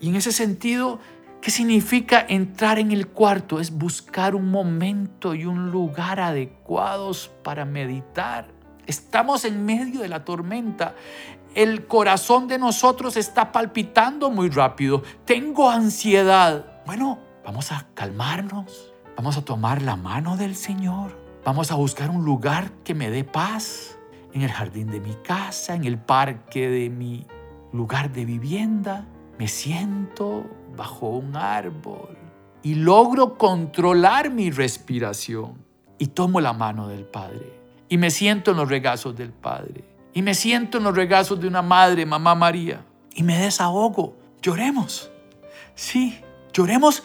Y 0.00 0.08
en 0.08 0.16
ese 0.16 0.32
sentido, 0.32 0.98
¿qué 1.40 1.50
significa 1.50 2.24
entrar 2.28 2.78
en 2.78 2.92
el 2.92 3.08
cuarto? 3.08 3.60
Es 3.60 3.70
buscar 3.70 4.34
un 4.34 4.50
momento 4.50 5.34
y 5.34 5.44
un 5.44 5.70
lugar 5.70 6.20
adecuados 6.20 7.30
para 7.42 7.64
meditar. 7.64 8.48
Estamos 8.86 9.44
en 9.44 9.64
medio 9.64 10.00
de 10.00 10.08
la 10.08 10.24
tormenta. 10.24 10.94
El 11.54 11.86
corazón 11.86 12.48
de 12.48 12.58
nosotros 12.58 13.16
está 13.16 13.52
palpitando 13.52 14.30
muy 14.30 14.48
rápido. 14.50 15.02
Tengo 15.24 15.70
ansiedad. 15.70 16.82
Bueno, 16.86 17.18
vamos 17.44 17.72
a 17.72 17.86
calmarnos. 17.94 18.92
Vamos 19.16 19.36
a 19.36 19.44
tomar 19.44 19.82
la 19.82 19.96
mano 19.96 20.36
del 20.36 20.54
Señor 20.54 21.28
Vamos 21.48 21.70
a 21.70 21.76
buscar 21.76 22.10
un 22.10 22.26
lugar 22.26 22.70
que 22.84 22.94
me 22.94 23.08
dé 23.08 23.24
paz, 23.24 23.96
en 24.34 24.42
el 24.42 24.50
jardín 24.50 24.90
de 24.90 25.00
mi 25.00 25.14
casa, 25.14 25.74
en 25.74 25.84
el 25.84 25.96
parque 25.96 26.68
de 26.68 26.90
mi 26.90 27.26
lugar 27.72 28.12
de 28.12 28.26
vivienda. 28.26 29.06
Me 29.38 29.48
siento 29.48 30.44
bajo 30.76 31.08
un 31.08 31.36
árbol 31.36 32.16
y 32.62 32.74
logro 32.74 33.38
controlar 33.38 34.30
mi 34.30 34.50
respiración 34.50 35.64
y 35.98 36.08
tomo 36.08 36.40
la 36.40 36.52
mano 36.52 36.88
del 36.88 37.04
Padre 37.04 37.60
y 37.88 37.96
me 37.96 38.10
siento 38.10 38.50
en 38.50 38.56
los 38.58 38.68
regazos 38.68 39.16
del 39.16 39.32
Padre 39.32 39.84
y 40.14 40.22
me 40.22 40.34
siento 40.34 40.78
en 40.78 40.84
los 40.84 40.96
regazos 40.96 41.40
de 41.40 41.46
una 41.46 41.62
madre, 41.62 42.04
mamá 42.04 42.34
María, 42.34 42.84
y 43.14 43.22
me 43.22 43.38
desahogo. 43.38 44.16
Lloremos. 44.42 45.10
Sí, 45.74 46.20
lloremos 46.52 47.02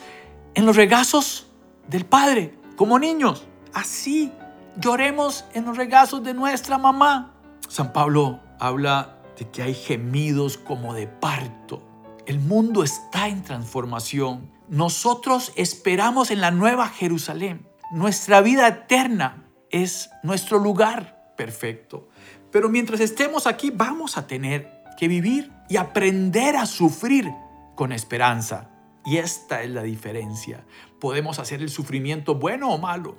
en 0.54 0.66
los 0.66 0.74
regazos 0.74 1.46
del 1.88 2.04
Padre, 2.04 2.54
como 2.76 2.98
niños 2.98 3.46
así 3.74 4.32
lloremos 4.80 5.44
en 5.52 5.66
los 5.66 5.76
regazos 5.76 6.22
de 6.22 6.32
nuestra 6.32 6.78
mamá. 6.78 7.34
San 7.68 7.92
Pablo 7.92 8.40
habla 8.58 9.16
de 9.38 9.50
que 9.50 9.62
hay 9.62 9.74
gemidos 9.74 10.56
como 10.56 10.94
de 10.94 11.06
parto. 11.06 11.82
El 12.26 12.40
mundo 12.40 12.82
está 12.82 13.28
en 13.28 13.42
transformación. 13.42 14.50
Nosotros 14.68 15.52
esperamos 15.56 16.30
en 16.30 16.40
la 16.40 16.50
nueva 16.50 16.88
Jerusalén. 16.88 17.68
Nuestra 17.92 18.40
vida 18.40 18.66
eterna 18.66 19.44
es 19.70 20.10
nuestro 20.22 20.58
lugar 20.58 21.34
perfecto. 21.36 22.08
Pero 22.50 22.68
mientras 22.70 23.00
estemos 23.00 23.46
aquí 23.46 23.70
vamos 23.70 24.16
a 24.16 24.26
tener 24.26 24.70
que 24.98 25.08
vivir 25.08 25.52
y 25.68 25.76
aprender 25.76 26.56
a 26.56 26.64
sufrir 26.64 27.30
con 27.74 27.92
esperanza. 27.92 28.70
Y 29.04 29.18
esta 29.18 29.62
es 29.62 29.70
la 29.70 29.82
diferencia. 29.82 30.64
Podemos 31.00 31.38
hacer 31.38 31.60
el 31.60 31.68
sufrimiento 31.68 32.36
bueno 32.36 32.70
o 32.70 32.78
malo 32.78 33.18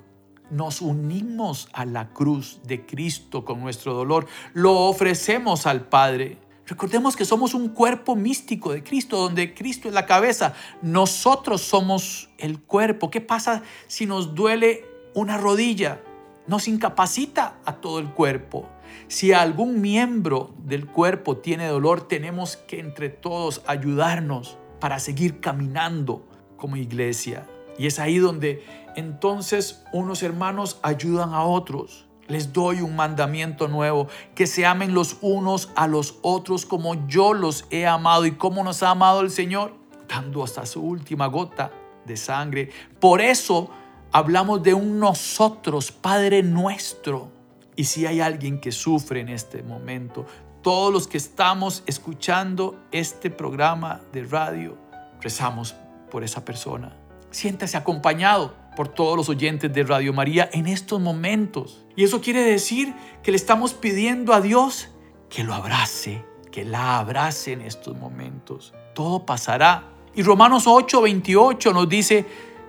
nos 0.50 0.80
unimos 0.80 1.68
a 1.72 1.84
la 1.84 2.10
cruz 2.10 2.60
de 2.64 2.86
Cristo 2.86 3.44
con 3.44 3.60
nuestro 3.60 3.94
dolor, 3.94 4.26
lo 4.52 4.74
ofrecemos 4.80 5.66
al 5.66 5.88
Padre. 5.88 6.38
Recordemos 6.66 7.14
que 7.14 7.24
somos 7.24 7.54
un 7.54 7.68
cuerpo 7.68 8.16
místico 8.16 8.72
de 8.72 8.82
Cristo, 8.82 9.18
donde 9.18 9.54
Cristo 9.54 9.86
es 9.86 9.94
la 9.94 10.04
cabeza, 10.04 10.54
nosotros 10.82 11.62
somos 11.62 12.28
el 12.38 12.60
cuerpo. 12.60 13.08
¿Qué 13.08 13.20
pasa 13.20 13.62
si 13.86 14.04
nos 14.04 14.34
duele 14.34 14.84
una 15.14 15.38
rodilla? 15.38 16.00
Nos 16.48 16.66
incapacita 16.66 17.58
a 17.64 17.76
todo 17.76 18.00
el 18.00 18.10
cuerpo. 18.10 18.68
Si 19.06 19.32
algún 19.32 19.80
miembro 19.80 20.54
del 20.64 20.86
cuerpo 20.86 21.36
tiene 21.36 21.68
dolor, 21.68 22.08
tenemos 22.08 22.56
que 22.56 22.80
entre 22.80 23.10
todos 23.10 23.62
ayudarnos 23.66 24.58
para 24.80 24.98
seguir 24.98 25.38
caminando 25.38 26.26
como 26.56 26.76
iglesia. 26.76 27.46
Y 27.78 27.86
es 27.86 28.00
ahí 28.00 28.18
donde 28.18 28.64
entonces 28.96 29.84
unos 29.92 30.24
hermanos 30.24 30.80
ayudan 30.82 31.32
a 31.32 31.44
otros. 31.44 32.06
Les 32.28 32.52
doy 32.52 32.80
un 32.80 32.96
mandamiento 32.96 33.68
nuevo, 33.68 34.08
que 34.34 34.46
se 34.46 34.66
amen 34.66 34.94
los 34.94 35.16
unos 35.20 35.70
a 35.76 35.86
los 35.86 36.18
otros 36.22 36.66
como 36.66 37.06
yo 37.06 37.34
los 37.34 37.66
he 37.70 37.86
amado 37.86 38.26
y 38.26 38.32
como 38.32 38.64
nos 38.64 38.82
ha 38.82 38.90
amado 38.90 39.20
el 39.20 39.30
Señor, 39.30 39.74
dando 40.08 40.42
hasta 40.42 40.66
su 40.66 40.82
última 40.82 41.26
gota 41.26 41.70
de 42.04 42.16
sangre. 42.16 42.70
Por 43.00 43.20
eso 43.20 43.70
hablamos 44.12 44.62
de 44.62 44.74
un 44.74 44.98
nosotros, 44.98 45.92
Padre 45.92 46.42
nuestro. 46.42 47.30
Y 47.76 47.84
si 47.84 48.06
hay 48.06 48.20
alguien 48.20 48.60
que 48.60 48.72
sufre 48.72 49.20
en 49.20 49.28
este 49.28 49.62
momento, 49.62 50.26
todos 50.62 50.92
los 50.92 51.06
que 51.06 51.18
estamos 51.18 51.82
escuchando 51.86 52.80
este 52.90 53.30
programa 53.30 54.00
de 54.12 54.24
radio, 54.24 54.76
rezamos 55.20 55.74
por 56.10 56.24
esa 56.24 56.44
persona 56.44 56.96
siéntase 57.36 57.76
acompañado 57.76 58.54
por 58.76 58.86
todos 58.86 59.16
los 59.16 59.28
oyentes 59.28 59.72
de 59.72 59.82
Radio 59.82 60.12
María 60.12 60.48
en 60.52 60.68
estos 60.68 61.00
momentos. 61.00 61.84
Y 61.96 62.04
eso 62.04 62.20
quiere 62.20 62.44
decir 62.44 62.94
que 63.24 63.32
le 63.32 63.36
estamos 63.36 63.74
pidiendo 63.74 64.32
a 64.32 64.40
Dios 64.40 64.90
que 65.28 65.42
lo 65.42 65.54
abrace, 65.54 66.24
que 66.52 66.64
la 66.64 66.98
abrace 66.98 67.52
en 67.52 67.62
estos 67.62 67.96
momentos. 67.96 68.72
Todo 68.94 69.26
pasará. 69.26 69.88
Y 70.14 70.22
Romanos 70.22 70.64
8, 70.66 71.02
28 71.02 71.72
nos 71.72 71.88
dice, 71.88 72.24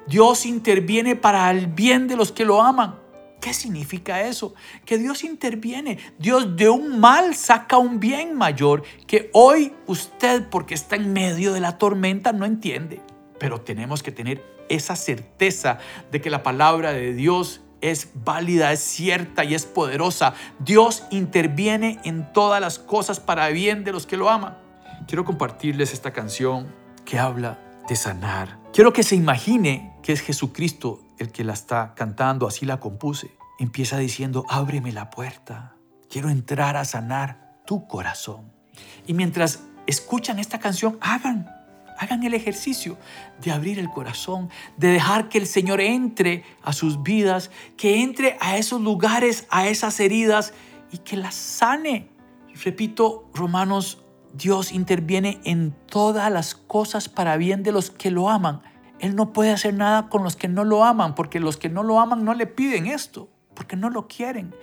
Dios 0.07 0.45
interviene 0.45 1.15
para 1.15 1.51
el 1.51 1.67
bien 1.67 2.07
de 2.07 2.15
los 2.15 2.31
que 2.31 2.45
lo 2.45 2.61
aman. 2.61 2.95
¿Qué 3.39 3.53
significa 3.53 4.23
eso? 4.23 4.55
Que 4.83 4.97
Dios 4.97 5.23
interviene. 5.23 5.99
Dios 6.17 6.55
de 6.55 6.69
un 6.69 6.99
mal 6.99 7.35
saca 7.35 7.77
un 7.77 7.99
bien 7.99 8.35
mayor 8.35 8.83
que 9.05 9.29
hoy 9.33 9.73
usted, 9.85 10.49
porque 10.49 10.73
está 10.73 10.95
en 10.95 11.13
medio 11.13 11.53
de 11.53 11.59
la 11.59 11.77
tormenta, 11.77 12.33
no 12.33 12.45
entiende. 12.45 13.01
Pero 13.39 13.61
tenemos 13.61 14.01
que 14.01 14.11
tener 14.11 14.56
esa 14.69 14.95
certeza 14.95 15.79
de 16.11 16.21
que 16.21 16.29
la 16.29 16.43
palabra 16.43 16.93
de 16.93 17.13
Dios 17.13 17.61
es 17.81 18.09
válida, 18.23 18.71
es 18.71 18.79
cierta 18.79 19.43
y 19.43 19.53
es 19.53 19.65
poderosa. 19.65 20.33
Dios 20.59 21.03
interviene 21.11 21.99
en 22.03 22.31
todas 22.33 22.59
las 22.61 22.79
cosas 22.79 23.19
para 23.19 23.49
bien 23.49 23.83
de 23.83 23.91
los 23.91 24.05
que 24.05 24.17
lo 24.17 24.29
aman. 24.29 24.57
Quiero 25.07 25.25
compartirles 25.25 25.93
esta 25.93 26.11
canción 26.11 26.67
que 27.05 27.19
habla 27.19 27.59
de 27.87 27.95
sanar. 27.95 28.59
Quiero 28.73 28.93
que 28.93 29.03
se 29.03 29.15
imagine 29.15 29.95
que 30.03 30.13
es 30.13 30.21
Jesucristo 30.21 31.01
el 31.19 31.31
que 31.31 31.43
la 31.43 31.53
está 31.53 31.93
cantando, 31.95 32.47
así 32.47 32.65
la 32.65 32.79
compuse. 32.79 33.31
Empieza 33.59 33.97
diciendo, 33.97 34.45
ábreme 34.49 34.91
la 34.91 35.09
puerta. 35.09 35.75
Quiero 36.09 36.29
entrar 36.29 36.77
a 36.77 36.85
sanar 36.85 37.61
tu 37.65 37.87
corazón. 37.87 38.51
Y 39.07 39.13
mientras 39.13 39.63
escuchan 39.87 40.39
esta 40.39 40.59
canción, 40.59 40.97
hagan 41.01 41.56
Hagan 41.97 42.23
el 42.23 42.33
ejercicio 42.33 42.97
de 43.41 43.51
abrir 43.51 43.79
el 43.79 43.89
corazón, 43.89 44.49
de 44.77 44.89
dejar 44.89 45.29
que 45.29 45.37
el 45.37 45.47
Señor 45.47 45.81
entre 45.81 46.43
a 46.61 46.73
sus 46.73 47.03
vidas, 47.03 47.51
que 47.75 48.01
entre 48.01 48.37
a 48.39 48.57
esos 48.57 48.81
lugares, 48.81 49.47
a 49.49 49.67
esas 49.67 49.99
heridas 49.99 50.53
y 50.91 50.99
que 50.99 51.17
las 51.17 51.35
sane. 51.35 52.09
Repito 52.63 53.29
Romanos 53.33 54.03
Dios 54.33 54.71
interviene 54.71 55.39
en 55.43 55.75
todas 55.87 56.31
las 56.31 56.55
cosas 56.55 57.09
para 57.09 57.37
bien 57.37 57.63
de 57.63 57.71
los 57.71 57.89
que 57.89 58.11
lo 58.11 58.29
aman. 58.29 58.61
Él 58.99 59.15
no 59.15 59.33
puede 59.33 59.51
hacer 59.51 59.73
nada 59.73 60.09
con 60.09 60.23
los 60.23 60.35
que 60.35 60.47
no 60.47 60.63
lo 60.63 60.83
aman, 60.83 61.15
porque 61.15 61.39
los 61.39 61.57
que 61.57 61.69
no 61.69 61.83
lo 61.83 61.99
aman 61.99 62.23
no 62.23 62.33
le 62.33 62.47
piden 62.47 62.87
esto, 62.87 63.29
porque 63.53 63.75
no 63.75 63.89
lo 63.89 64.07
quieren. 64.07 64.55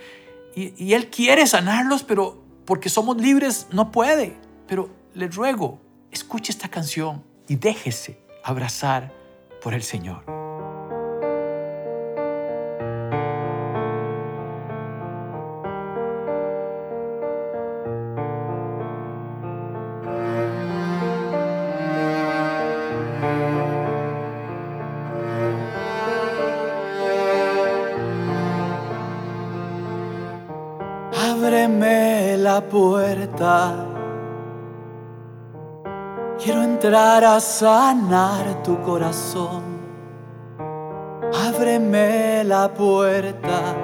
Y, 0.56 0.92
Él 0.92 1.10
quiere 1.10 1.46
sanarlos, 1.46 2.04
pero 2.04 2.42
porque 2.64 2.88
somos 2.88 3.16
libres 3.16 3.66
no 3.72 3.90
puede. 3.90 4.36
Pero 4.66 4.90
le 5.14 5.28
ruego, 5.28 5.80
escuche 6.14 6.52
esta 6.52 6.68
canción 6.68 7.24
y 7.48 7.56
déjese 7.56 8.18
abrazar 8.42 9.12
por 9.60 9.74
el 9.74 9.82
Señor. 9.82 10.43
Quiero 36.38 36.62
entrar 36.62 37.24
a 37.24 37.40
sanar 37.40 38.62
tu 38.62 38.80
corazón. 38.82 39.62
Ábreme 41.48 42.44
la 42.44 42.68
puerta. 42.68 43.74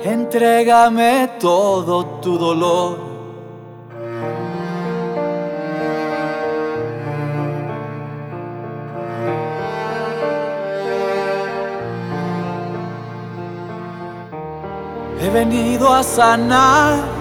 Entrégame 0.00 1.30
todo 1.40 2.04
tu 2.20 2.36
dolor. 2.36 2.98
He 15.20 15.30
venido 15.30 15.92
a 15.92 16.02
sanar. 16.02 17.15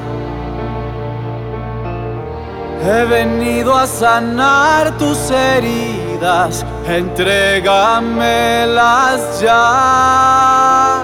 He 2.86 3.04
venido 3.06 3.76
a 3.76 3.88
sanar 3.88 4.96
tus 5.00 5.32
heridas. 5.32 6.64
Entrégamelas 6.86 9.42
ya. 9.42 11.04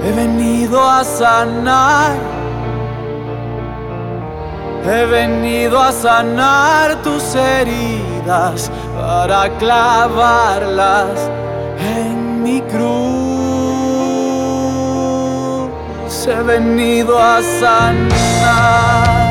He 0.00 0.12
venido 0.12 0.80
a 0.80 1.02
sanar. 1.02 2.12
He 4.84 5.06
venido 5.06 5.80
a 5.80 5.90
sanar 5.90 7.02
tus 7.02 7.34
heridas 7.34 8.70
para 8.94 9.48
clavarlas 9.58 11.28
en 11.80 12.44
mi 12.44 12.60
cruz. 12.60 12.84
He 16.28 16.42
venido 16.42 17.18
a 17.18 17.42
sanar. 17.60 19.23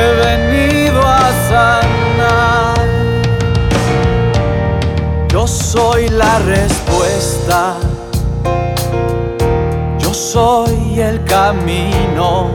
He 0.00 0.14
venido 0.14 0.98
a 1.02 1.30
sanar. 1.50 2.74
Yo 5.28 5.46
soy 5.46 6.08
la 6.08 6.38
respuesta. 6.38 7.74
Yo 9.98 10.14
soy 10.14 11.00
el 11.00 11.22
camino. 11.24 12.50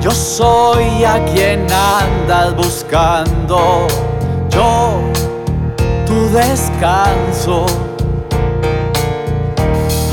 Yo 0.00 0.12
soy 0.12 1.04
a 1.04 1.24
quien 1.34 1.66
andas 1.72 2.54
buscando. 2.54 3.88
Yo, 4.50 5.00
tu 6.06 6.28
descanso. 6.30 7.66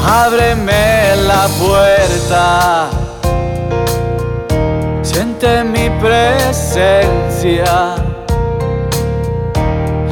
Ábreme 0.04 1.16
la 1.28 1.48
puerta. 1.60 2.99
Mi 5.42 5.90
presencia. 6.02 7.96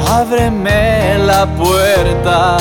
Ábreme 0.10 1.18
la 1.18 1.46
puerta. 1.46 2.56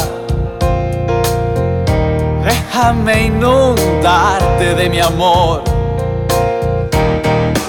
Déjame 2.43 3.27
inundarte 3.27 4.75
de 4.75 4.91
mi 4.91 4.99
amor. 4.99 5.63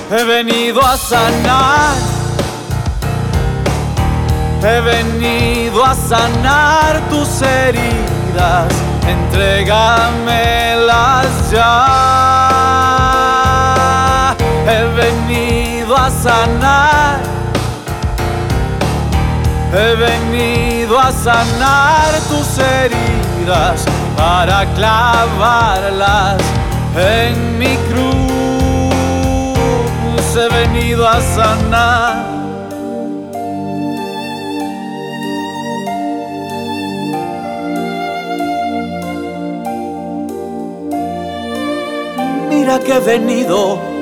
He 0.10 0.24
venido 0.24 0.82
a 0.82 0.98
sanar. 0.98 1.96
He 4.64 4.82
venido 4.82 5.86
a 5.86 5.94
sanar 5.94 7.08
tus 7.12 7.44
heridas. 7.44 8.74
Entrégamelas 9.08 11.52
ya. 11.52 12.37
He 14.68 14.84
venido 15.02 15.96
a 15.96 16.10
sanar. 16.10 17.22
He 19.72 19.96
venido 19.96 21.00
a 21.00 21.10
sanar 21.14 22.12
tus 22.28 22.60
heridas 22.60 23.86
para 24.18 24.66
clavarlas 24.76 26.42
en 26.98 27.58
mi 27.58 27.78
cruz. 27.88 28.18
He 30.36 30.50
venido 30.50 31.08
a 31.08 31.22
sanar. 31.22 32.26
Mira 42.50 42.80
que 42.80 42.94
he 42.94 43.00
venido 43.00 43.97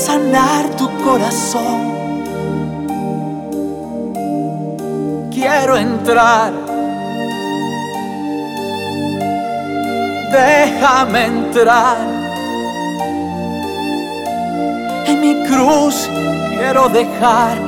sanar 0.00 0.64
tu 0.78 0.88
corazón. 1.04 1.80
Quiero 5.30 5.76
entrar. 5.76 6.52
Déjame 10.32 11.24
entrar. 11.26 11.98
En 15.06 15.20
mi 15.20 15.34
cruz 15.48 16.08
quiero 16.50 16.88
dejar 16.88 17.58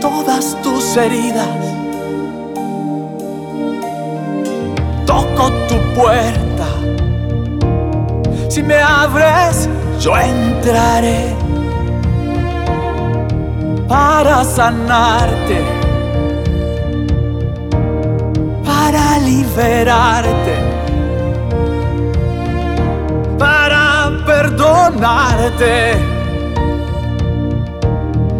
todas 0.00 0.56
tus 0.62 0.96
heridas. 0.96 1.56
Toco 5.06 5.52
tu 5.68 5.76
puerta. 5.94 6.45
Si 8.56 8.62
me 8.62 8.80
abres, 8.80 9.68
yo 10.00 10.16
entraré 10.16 11.36
para 13.86 14.44
sanarte, 14.44 15.60
para 18.64 19.18
liberarte, 19.18 20.54
para 23.38 24.24
perdonarte. 24.24 25.92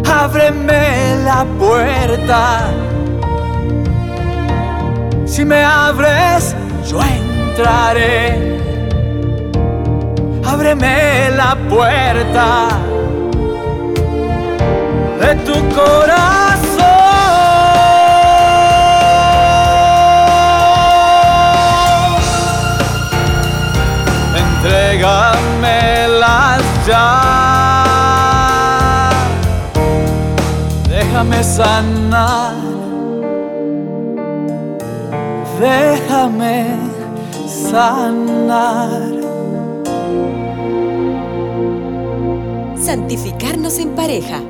Ábreme 0.03 1.15
la 1.25 1.45
puerta. 1.59 2.71
Si 5.27 5.45
me 5.45 5.63
abres, 5.63 6.55
yo 6.89 7.01
entraré. 7.03 8.56
Ábreme 10.47 11.29
la 11.35 11.57
puerta 11.69 12.69
de 15.19 15.35
tu 15.45 15.53
corazón. 15.75 16.87
Entrégamelas 24.35 26.63
ya. 26.87 27.07
Déjame 30.89 31.43
sanar. 31.43 32.55
Déjame 35.59 36.55
sanar. 37.45 39.06
Santificarnos 42.87 43.79
en 43.79 43.95
pareja. 43.95 44.41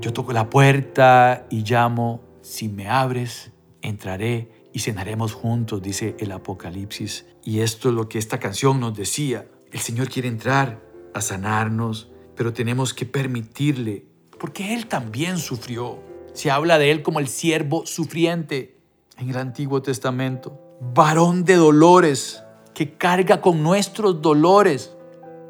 Yo 0.00 0.12
toco 0.12 0.32
la 0.32 0.50
puerta 0.50 1.46
y 1.48 1.62
llamo, 1.62 2.24
si 2.42 2.68
me 2.68 2.88
abres, 2.88 3.52
entraré 3.82 4.50
y 4.72 4.80
cenaremos 4.80 5.32
juntos, 5.32 5.80
dice 5.80 6.16
el 6.18 6.32
Apocalipsis. 6.32 7.26
Y 7.44 7.60
esto 7.60 7.90
es 7.90 7.94
lo 7.94 8.08
que 8.08 8.18
esta 8.18 8.40
canción 8.40 8.80
nos 8.80 8.96
decía. 8.96 9.46
El 9.70 9.78
Señor 9.78 10.08
quiere 10.08 10.26
entrar 10.26 10.82
a 11.14 11.20
sanarnos, 11.20 12.10
pero 12.34 12.52
tenemos 12.52 12.92
que 12.94 13.06
permitirle, 13.06 14.06
porque 14.40 14.74
Él 14.74 14.88
también 14.88 15.38
sufrió. 15.38 16.00
Se 16.32 16.50
habla 16.50 16.78
de 16.78 16.90
Él 16.90 17.04
como 17.04 17.20
el 17.20 17.28
siervo 17.28 17.86
sufriente 17.86 18.76
en 19.18 19.30
el 19.30 19.36
Antiguo 19.36 19.82
Testamento. 19.82 20.60
Varón 20.80 21.44
de 21.44 21.54
dolores, 21.54 22.42
que 22.74 22.96
carga 22.96 23.40
con 23.40 23.62
nuestros 23.62 24.20
dolores. 24.20 24.96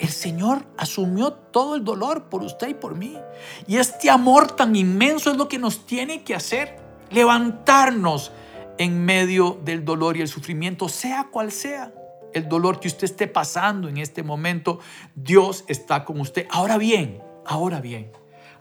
El 0.01 0.09
Señor 0.09 0.65
asumió 0.79 1.35
todo 1.35 1.77
el 1.77 1.85
dolor 1.85 2.31
por 2.31 2.43
usted 2.43 2.69
y 2.69 2.75
por 2.75 2.97
mí. 2.97 3.19
Y 3.67 3.77
este 3.77 4.09
amor 4.09 4.51
tan 4.57 4.75
inmenso 4.75 5.31
es 5.31 5.37
lo 5.37 5.47
que 5.47 5.59
nos 5.59 5.85
tiene 5.85 6.25
que 6.25 6.35
hacer. 6.35 6.81
Levantarnos 7.11 8.33
en 8.79 9.05
medio 9.05 9.61
del 9.63 9.85
dolor 9.85 10.17
y 10.17 10.23
el 10.23 10.29
sufrimiento, 10.29 10.89
sea 10.89 11.29
cual 11.31 11.53
sea 11.53 11.93
el 12.33 12.49
dolor 12.49 12.81
que 12.81 12.89
usted 12.89 13.05
esté 13.05 13.27
pasando 13.27 13.89
en 13.89 13.99
este 13.99 14.23
momento, 14.23 14.81
Dios 15.15 15.65
está 15.69 16.05
con 16.07 16.19
usted. 16.19 16.47
Ahora 16.51 16.79
bien, 16.79 17.21
ahora 17.45 17.81
bien, 17.83 18.11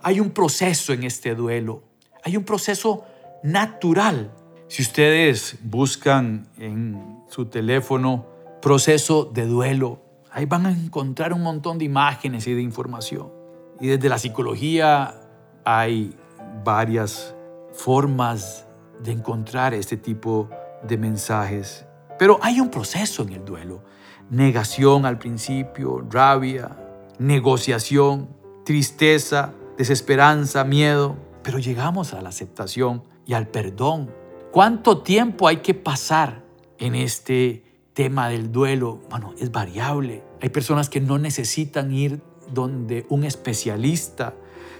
hay 0.02 0.20
un 0.20 0.30
proceso 0.30 0.92
en 0.92 1.04
este 1.04 1.34
duelo. 1.34 1.84
Hay 2.22 2.36
un 2.36 2.44
proceso 2.44 3.04
natural. 3.42 4.30
Si 4.68 4.82
ustedes 4.82 5.56
buscan 5.62 6.48
en 6.58 7.22
su 7.30 7.46
teléfono 7.46 8.26
proceso 8.60 9.24
de 9.24 9.46
duelo, 9.46 10.02
ahí 10.32 10.46
van 10.46 10.66
a 10.66 10.70
encontrar 10.70 11.32
un 11.32 11.42
montón 11.42 11.78
de 11.78 11.84
imágenes 11.84 12.46
y 12.46 12.54
de 12.54 12.62
información. 12.62 13.32
Y 13.80 13.88
desde 13.88 14.08
la 14.08 14.18
psicología 14.18 15.20
hay 15.64 16.16
varias 16.64 17.34
formas 17.72 18.66
de 19.02 19.12
encontrar 19.12 19.74
este 19.74 19.96
tipo 19.96 20.48
de 20.82 20.96
mensajes. 20.98 21.86
Pero 22.18 22.38
hay 22.42 22.60
un 22.60 22.68
proceso 22.68 23.22
en 23.22 23.30
el 23.30 23.44
duelo. 23.44 23.82
Negación 24.28 25.06
al 25.06 25.18
principio, 25.18 26.06
rabia, 26.10 26.76
negociación, 27.18 28.28
tristeza, 28.64 29.52
desesperanza, 29.78 30.64
miedo. 30.64 31.16
Pero 31.42 31.58
llegamos 31.58 32.12
a 32.12 32.20
la 32.20 32.28
aceptación 32.28 33.02
y 33.24 33.32
al 33.32 33.48
perdón. 33.48 34.10
¿Cuánto 34.52 34.98
tiempo 35.02 35.48
hay 35.48 35.58
que 35.58 35.74
pasar 35.74 36.44
en 36.78 36.94
este 36.94 37.69
tema 37.94 38.28
del 38.28 38.52
duelo? 38.52 39.00
Bueno, 39.10 39.34
es 39.38 39.50
variable. 39.52 40.22
Hay 40.40 40.48
personas 40.48 40.88
que 40.88 41.00
no 41.00 41.18
necesitan 41.18 41.92
ir 41.92 42.20
donde 42.52 43.06
un 43.08 43.24
especialista. 43.24 44.34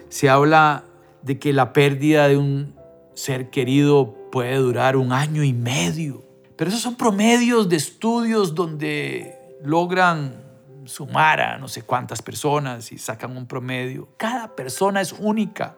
Se 0.09 0.29
habla 0.29 0.85
de 1.23 1.39
que 1.39 1.53
la 1.53 1.73
pérdida 1.73 2.29
de 2.29 2.37
un 2.37 2.75
ser 3.15 3.51
querido 3.51 4.17
puede 4.31 4.57
durar 4.57 4.97
un 4.97 5.13
año 5.13 5.43
y 5.43 5.53
medio. 5.53 6.25
Pero 6.57 6.71
esos 6.71 6.83
son 6.83 6.97
promedios 6.97 7.69
de 7.69 7.77
estudios 7.77 8.55
donde 8.55 9.57
logran 9.63 10.45
sumar 10.85 11.41
a 11.41 11.59
no 11.59 11.69
sé 11.69 11.83
cuántas 11.83 12.23
personas 12.23 12.93
y 12.93 12.99
sacan 12.99 13.37
un 13.37 13.47
promedio. 13.47 14.09
Cada 14.17 14.55
persona 14.55 15.01
es 15.01 15.13
única 15.13 15.77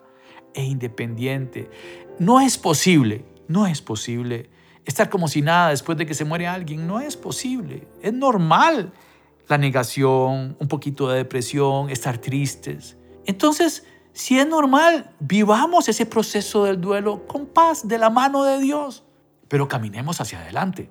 e 0.53 0.63
independiente. 0.63 1.69
No 2.19 2.41
es 2.41 2.57
posible, 2.57 3.25
no 3.47 3.67
es 3.67 3.81
posible 3.81 4.49
estar 4.85 5.09
como 5.09 5.27
si 5.27 5.41
nada 5.41 5.69
después 5.69 5.97
de 5.97 6.05
que 6.05 6.13
se 6.13 6.25
muere 6.25 6.47
alguien. 6.47 6.87
No 6.87 6.99
es 6.99 7.15
posible. 7.15 7.87
Es 8.01 8.13
normal 8.13 8.91
la 9.47 9.57
negación, 9.57 10.55
un 10.59 10.67
poquito 10.67 11.09
de 11.09 11.17
depresión, 11.17 11.89
estar 11.89 12.17
tristes. 12.17 12.97
Entonces, 13.25 13.85
si 14.13 14.39
es 14.39 14.47
normal, 14.47 15.11
vivamos 15.19 15.89
ese 15.89 16.05
proceso 16.05 16.65
del 16.65 16.79
duelo 16.79 17.25
con 17.27 17.47
paz, 17.47 17.87
de 17.87 17.97
la 17.97 18.09
mano 18.09 18.43
de 18.43 18.59
Dios. 18.59 19.03
Pero 19.47 19.67
caminemos 19.67 20.21
hacia 20.21 20.39
adelante. 20.39 20.89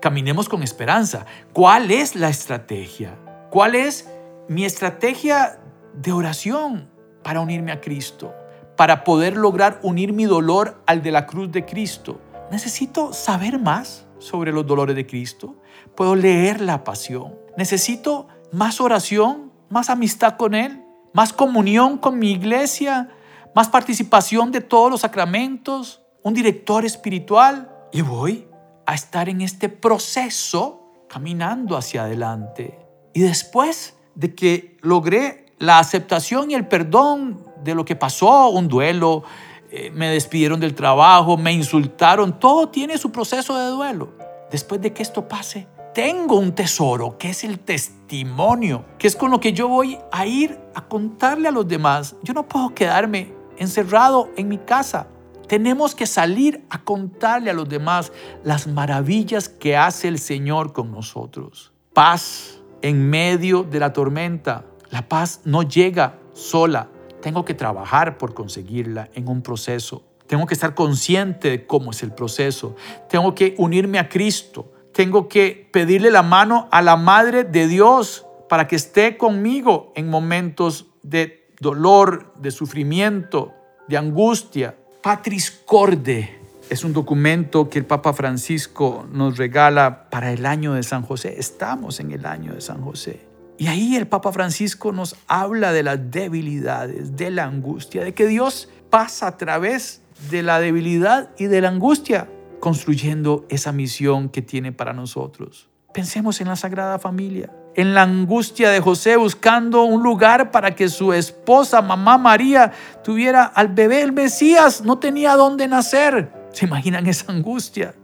Caminemos 0.00 0.48
con 0.48 0.62
esperanza. 0.62 1.26
¿Cuál 1.52 1.90
es 1.90 2.14
la 2.14 2.28
estrategia? 2.28 3.18
¿Cuál 3.50 3.74
es 3.74 4.08
mi 4.48 4.64
estrategia 4.64 5.60
de 5.94 6.12
oración 6.12 6.90
para 7.22 7.40
unirme 7.40 7.72
a 7.72 7.80
Cristo? 7.80 8.34
Para 8.76 9.04
poder 9.04 9.36
lograr 9.36 9.78
unir 9.82 10.12
mi 10.12 10.24
dolor 10.24 10.82
al 10.86 11.02
de 11.02 11.10
la 11.10 11.26
cruz 11.26 11.52
de 11.52 11.64
Cristo. 11.64 12.20
Necesito 12.52 13.12
saber 13.12 13.58
más 13.58 14.06
sobre 14.20 14.52
los 14.52 14.64
dolores 14.64 14.94
de 14.94 15.06
Cristo. 15.06 15.56
Puedo 15.96 16.14
leer 16.14 16.60
la 16.60 16.84
pasión. 16.84 17.34
Necesito 17.56 18.28
más 18.52 18.80
oración, 18.80 19.50
más 19.68 19.90
amistad 19.90 20.36
con 20.36 20.54
Él 20.54 20.82
más 21.12 21.32
comunión 21.32 21.98
con 21.98 22.18
mi 22.18 22.32
iglesia, 22.32 23.10
más 23.54 23.68
participación 23.68 24.50
de 24.50 24.60
todos 24.60 24.90
los 24.90 25.00
sacramentos, 25.02 26.02
un 26.22 26.34
director 26.34 26.84
espiritual. 26.84 27.70
Y 27.92 28.02
voy 28.02 28.46
a 28.86 28.94
estar 28.94 29.28
en 29.28 29.42
este 29.42 29.68
proceso 29.68 30.90
caminando 31.08 31.76
hacia 31.76 32.04
adelante. 32.04 32.78
Y 33.12 33.20
después 33.20 33.96
de 34.14 34.34
que 34.34 34.78
logré 34.80 35.46
la 35.58 35.78
aceptación 35.78 36.50
y 36.50 36.54
el 36.54 36.66
perdón 36.66 37.44
de 37.62 37.74
lo 37.74 37.84
que 37.84 37.94
pasó, 37.94 38.48
un 38.48 38.68
duelo, 38.68 39.22
me 39.92 40.08
despidieron 40.08 40.60
del 40.60 40.74
trabajo, 40.74 41.36
me 41.36 41.52
insultaron, 41.52 42.38
todo 42.38 42.68
tiene 42.68 42.98
su 42.98 43.10
proceso 43.10 43.56
de 43.56 43.66
duelo. 43.66 44.12
Después 44.50 44.80
de 44.80 44.92
que 44.92 45.02
esto 45.02 45.26
pase, 45.26 45.66
tengo 45.94 46.38
un 46.38 46.54
tesoro 46.54 47.18
que 47.18 47.30
es 47.30 47.44
el 47.44 47.58
testimonio, 47.58 48.84
que 48.98 49.06
es 49.06 49.16
con 49.16 49.30
lo 49.30 49.40
que 49.40 49.52
yo 49.52 49.68
voy 49.68 49.98
a 50.10 50.26
ir 50.26 50.58
a 50.74 50.88
contarle 50.88 51.48
a 51.48 51.50
los 51.50 51.68
demás. 51.68 52.16
Yo 52.22 52.34
no 52.34 52.48
puedo 52.48 52.74
quedarme 52.74 53.32
encerrado 53.58 54.30
en 54.36 54.48
mi 54.48 54.58
casa. 54.58 55.06
Tenemos 55.48 55.94
que 55.94 56.06
salir 56.06 56.64
a 56.70 56.82
contarle 56.82 57.50
a 57.50 57.54
los 57.54 57.68
demás 57.68 58.12
las 58.42 58.66
maravillas 58.66 59.48
que 59.48 59.76
hace 59.76 60.08
el 60.08 60.18
Señor 60.18 60.72
con 60.72 60.90
nosotros. 60.90 61.72
Paz 61.92 62.62
en 62.80 63.10
medio 63.10 63.62
de 63.62 63.78
la 63.78 63.92
tormenta. 63.92 64.64
La 64.90 65.08
paz 65.08 65.40
no 65.44 65.62
llega 65.62 66.18
sola. 66.32 66.88
Tengo 67.22 67.44
que 67.44 67.54
trabajar 67.54 68.18
por 68.18 68.34
conseguirla 68.34 69.08
en 69.14 69.28
un 69.28 69.40
proceso. 69.40 70.04
Tengo 70.26 70.46
que 70.46 70.54
estar 70.54 70.74
consciente 70.74 71.50
de 71.50 71.66
cómo 71.66 71.92
es 71.92 72.02
el 72.02 72.12
proceso. 72.12 72.76
Tengo 73.08 73.34
que 73.34 73.54
unirme 73.56 73.98
a 73.98 74.08
Cristo 74.08 74.72
tengo 74.92 75.28
que 75.28 75.68
pedirle 75.72 76.10
la 76.10 76.22
mano 76.22 76.68
a 76.70 76.82
la 76.82 76.96
Madre 76.96 77.44
de 77.44 77.66
Dios 77.66 78.26
para 78.48 78.68
que 78.68 78.76
esté 78.76 79.16
conmigo 79.16 79.92
en 79.96 80.08
momentos 80.08 80.86
de 81.02 81.48
dolor, 81.60 82.34
de 82.36 82.50
sufrimiento, 82.50 83.52
de 83.88 83.96
angustia. 83.96 84.76
Patris 85.02 85.50
Corde 85.50 86.38
es 86.68 86.84
un 86.84 86.92
documento 86.92 87.68
que 87.68 87.78
el 87.78 87.86
Papa 87.86 88.12
Francisco 88.12 89.06
nos 89.10 89.38
regala 89.38 90.10
para 90.10 90.32
el 90.32 90.44
año 90.44 90.74
de 90.74 90.82
San 90.82 91.02
José. 91.02 91.36
Estamos 91.38 91.98
en 92.00 92.12
el 92.12 92.26
año 92.26 92.54
de 92.54 92.60
San 92.60 92.82
José. 92.82 93.31
Y 93.58 93.68
ahí 93.68 93.96
el 93.96 94.06
Papa 94.06 94.32
Francisco 94.32 94.92
nos 94.92 95.16
habla 95.28 95.72
de 95.72 95.82
las 95.82 96.10
debilidades, 96.10 97.16
de 97.16 97.30
la 97.30 97.44
angustia, 97.44 98.02
de 98.02 98.14
que 98.14 98.26
Dios 98.26 98.68
pasa 98.90 99.26
a 99.26 99.36
través 99.36 100.02
de 100.30 100.42
la 100.42 100.60
debilidad 100.60 101.30
y 101.38 101.46
de 101.46 101.60
la 101.60 101.68
angustia 101.68 102.28
construyendo 102.60 103.44
esa 103.48 103.72
misión 103.72 104.28
que 104.28 104.42
tiene 104.42 104.72
para 104.72 104.92
nosotros. 104.92 105.68
Pensemos 105.92 106.40
en 106.40 106.48
la 106.48 106.56
Sagrada 106.56 106.98
Familia, 106.98 107.50
en 107.74 107.94
la 107.94 108.02
angustia 108.02 108.70
de 108.70 108.80
José 108.80 109.16
buscando 109.16 109.82
un 109.82 110.02
lugar 110.02 110.50
para 110.50 110.74
que 110.74 110.88
su 110.88 111.12
esposa, 111.12 111.82
mamá 111.82 112.18
María, 112.18 112.72
tuviera 113.02 113.44
al 113.44 113.68
bebé, 113.68 114.02
el 114.02 114.12
Mesías, 114.12 114.82
no 114.82 114.98
tenía 114.98 115.34
dónde 115.36 115.68
nacer. 115.68 116.32
¿Se 116.52 116.66
imaginan 116.66 117.06
esa 117.06 117.32
angustia? 117.32 117.94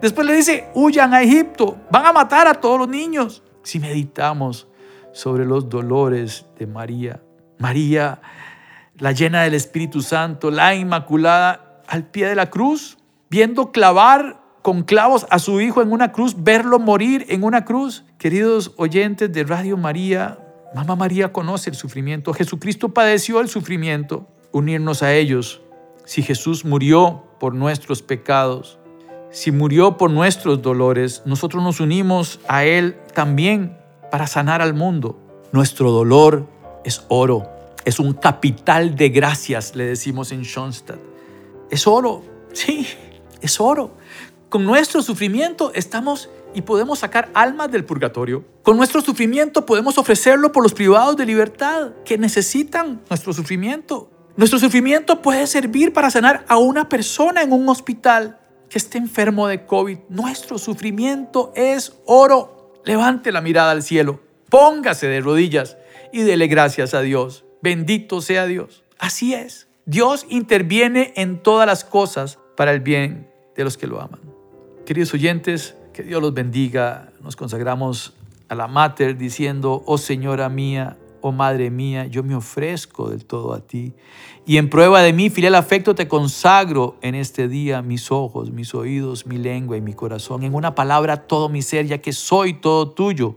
Después 0.00 0.26
le 0.26 0.34
dice, 0.34 0.68
huyan 0.74 1.14
a 1.14 1.22
Egipto, 1.22 1.76
van 1.90 2.06
a 2.06 2.12
matar 2.12 2.46
a 2.46 2.54
todos 2.54 2.78
los 2.78 2.88
niños. 2.88 3.42
Si 3.62 3.78
meditamos 3.78 4.66
sobre 5.12 5.44
los 5.44 5.68
dolores 5.68 6.46
de 6.58 6.66
María, 6.66 7.22
María, 7.58 8.20
la 8.98 9.12
llena 9.12 9.42
del 9.42 9.54
Espíritu 9.54 10.02
Santo, 10.02 10.50
la 10.50 10.74
Inmaculada, 10.74 11.82
al 11.86 12.06
pie 12.06 12.26
de 12.28 12.34
la 12.34 12.50
cruz, 12.50 12.98
viendo 13.30 13.72
clavar 13.72 14.40
con 14.62 14.82
clavos 14.82 15.26
a 15.30 15.38
su 15.38 15.60
hijo 15.60 15.82
en 15.82 15.92
una 15.92 16.12
cruz, 16.12 16.36
verlo 16.38 16.78
morir 16.78 17.26
en 17.28 17.42
una 17.44 17.64
cruz. 17.64 18.04
Queridos 18.18 18.72
oyentes 18.76 19.32
de 19.32 19.44
Radio 19.44 19.76
María, 19.76 20.38
Mamá 20.74 20.96
María 20.96 21.32
conoce 21.32 21.68
el 21.68 21.76
sufrimiento. 21.76 22.32
Jesucristo 22.32 22.90
padeció 22.90 23.40
el 23.40 23.48
sufrimiento. 23.48 24.28
Unirnos 24.52 25.02
a 25.02 25.12
ellos. 25.12 25.60
Si 26.04 26.22
Jesús 26.22 26.64
murió 26.64 27.24
por 27.38 27.54
nuestros 27.54 28.02
pecados, 28.02 28.78
si 29.30 29.50
murió 29.50 29.96
por 29.96 30.10
nuestros 30.10 30.62
dolores, 30.62 31.22
nosotros 31.26 31.62
nos 31.62 31.80
unimos 31.80 32.40
a 32.48 32.64
Él 32.64 32.96
también 33.14 33.81
para 34.12 34.26
sanar 34.26 34.60
al 34.60 34.74
mundo. 34.74 35.18
Nuestro 35.52 35.90
dolor 35.90 36.46
es 36.84 37.02
oro, 37.08 37.48
es 37.86 37.98
un 37.98 38.12
capital 38.12 38.94
de 38.94 39.08
gracias, 39.08 39.74
le 39.74 39.86
decimos 39.86 40.32
en 40.32 40.44
Schoenstatt. 40.44 41.00
Es 41.70 41.86
oro, 41.86 42.22
sí, 42.52 42.86
es 43.40 43.58
oro. 43.58 43.92
Con 44.50 44.66
nuestro 44.66 45.00
sufrimiento 45.00 45.72
estamos 45.74 46.28
y 46.52 46.60
podemos 46.60 46.98
sacar 46.98 47.30
almas 47.32 47.72
del 47.72 47.86
purgatorio. 47.86 48.44
Con 48.62 48.76
nuestro 48.76 49.00
sufrimiento 49.00 49.64
podemos 49.64 49.96
ofrecerlo 49.96 50.52
por 50.52 50.62
los 50.62 50.74
privados 50.74 51.16
de 51.16 51.24
libertad 51.24 51.92
que 52.04 52.18
necesitan 52.18 53.00
nuestro 53.08 53.32
sufrimiento. 53.32 54.10
Nuestro 54.36 54.58
sufrimiento 54.58 55.22
puede 55.22 55.46
servir 55.46 55.94
para 55.94 56.10
sanar 56.10 56.44
a 56.48 56.58
una 56.58 56.86
persona 56.86 57.40
en 57.40 57.50
un 57.50 57.66
hospital 57.66 58.38
que 58.68 58.76
esté 58.76 58.98
enfermo 58.98 59.48
de 59.48 59.64
COVID. 59.64 60.00
Nuestro 60.10 60.58
sufrimiento 60.58 61.50
es 61.56 61.94
oro. 62.04 62.61
Levante 62.84 63.32
la 63.32 63.40
mirada 63.40 63.70
al 63.70 63.82
cielo, 63.82 64.20
póngase 64.48 65.06
de 65.06 65.20
rodillas 65.20 65.76
y 66.12 66.22
dele 66.22 66.46
gracias 66.46 66.94
a 66.94 67.00
Dios. 67.00 67.44
Bendito 67.62 68.20
sea 68.20 68.46
Dios. 68.46 68.82
Así 68.98 69.34
es. 69.34 69.68
Dios 69.84 70.26
interviene 70.28 71.12
en 71.16 71.42
todas 71.42 71.66
las 71.66 71.84
cosas 71.84 72.38
para 72.56 72.72
el 72.72 72.80
bien 72.80 73.28
de 73.56 73.64
los 73.64 73.76
que 73.76 73.86
lo 73.86 74.00
aman. 74.00 74.20
Queridos 74.84 75.14
oyentes, 75.14 75.76
que 75.92 76.02
Dios 76.02 76.20
los 76.20 76.34
bendiga. 76.34 77.10
Nos 77.20 77.36
consagramos 77.36 78.14
a 78.48 78.54
la 78.54 78.66
Mater 78.66 79.16
diciendo, 79.16 79.82
oh 79.86 79.98
Señora 79.98 80.48
mía, 80.48 80.96
oh 81.22 81.32
Madre 81.32 81.70
mía, 81.70 82.06
yo 82.06 82.22
me 82.22 82.34
ofrezco 82.34 83.08
del 83.08 83.24
todo 83.24 83.54
a 83.54 83.60
ti. 83.60 83.94
Y 84.44 84.58
en 84.58 84.68
prueba 84.68 85.00
de 85.00 85.12
mi 85.12 85.30
filial 85.30 85.54
afecto 85.54 85.94
te 85.94 86.08
consagro 86.08 86.96
en 87.00 87.14
este 87.14 87.48
día 87.48 87.80
mis 87.80 88.10
ojos, 88.10 88.50
mis 88.50 88.74
oídos, 88.74 89.26
mi 89.26 89.38
lengua 89.38 89.76
y 89.76 89.80
mi 89.80 89.94
corazón. 89.94 90.42
En 90.42 90.54
una 90.54 90.74
palabra 90.74 91.26
todo 91.26 91.48
mi 91.48 91.62
ser, 91.62 91.86
ya 91.86 91.98
que 91.98 92.12
soy 92.12 92.54
todo 92.54 92.90
tuyo. 92.90 93.36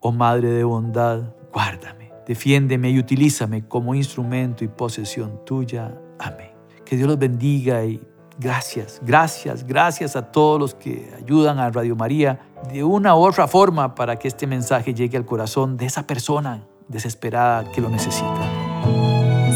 Oh 0.00 0.12
Madre 0.12 0.50
de 0.50 0.64
bondad, 0.64 1.34
guárdame, 1.52 2.10
defiéndeme 2.26 2.90
y 2.90 2.98
utilízame 2.98 3.68
como 3.68 3.94
instrumento 3.94 4.64
y 4.64 4.68
posesión 4.68 5.44
tuya. 5.44 5.94
Amén. 6.18 6.50
Que 6.84 6.96
Dios 6.96 7.08
los 7.08 7.18
bendiga 7.18 7.84
y 7.84 8.00
Gracias, 8.38 9.00
gracias, 9.02 9.66
gracias 9.66 10.14
a 10.14 10.30
todos 10.30 10.60
los 10.60 10.74
que 10.74 11.10
ayudan 11.16 11.58
a 11.58 11.70
Radio 11.70 11.96
María 11.96 12.38
de 12.70 12.84
una 12.84 13.16
u 13.16 13.20
otra 13.20 13.48
forma 13.48 13.94
para 13.94 14.16
que 14.16 14.28
este 14.28 14.46
mensaje 14.46 14.92
llegue 14.92 15.16
al 15.16 15.24
corazón 15.24 15.78
de 15.78 15.86
esa 15.86 16.06
persona 16.06 16.66
desesperada 16.88 17.70
que 17.72 17.80
lo 17.80 17.88
necesita. 17.88 18.50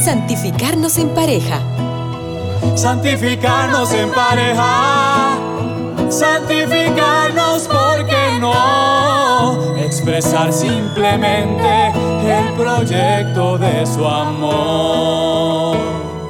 Santificarnos 0.03 0.99
en 0.99 1.09
pareja. 1.11 1.61
Santificarnos 2.75 3.93
en 3.93 4.11
pareja. 4.11 5.39
Santificarnos 6.09 7.69
porque 7.69 8.39
no. 8.41 9.77
Expresar 9.77 10.53
simplemente 10.53 11.89
el 12.25 12.53
proyecto 12.55 13.59
de 13.59 13.87
su 13.87 14.07
amor. 14.07 15.77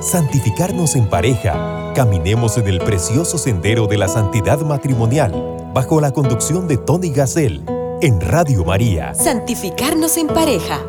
Santificarnos 0.00 0.96
en 0.96 1.08
pareja 1.08 1.80
Caminemos 1.94 2.56
en 2.56 2.68
el 2.68 2.78
precioso 2.78 3.36
sendero 3.36 3.88
de 3.88 3.98
la 3.98 4.06
santidad 4.06 4.60
matrimonial 4.60 5.32
bajo 5.74 6.00
la 6.00 6.12
conducción 6.12 6.68
de 6.68 6.76
Tony 6.76 7.10
Gassel 7.10 7.62
en 8.02 8.20
Radio 8.20 8.64
María. 8.64 9.14
Santificarnos 9.14 10.16
en 10.16 10.28
pareja. 10.28 10.80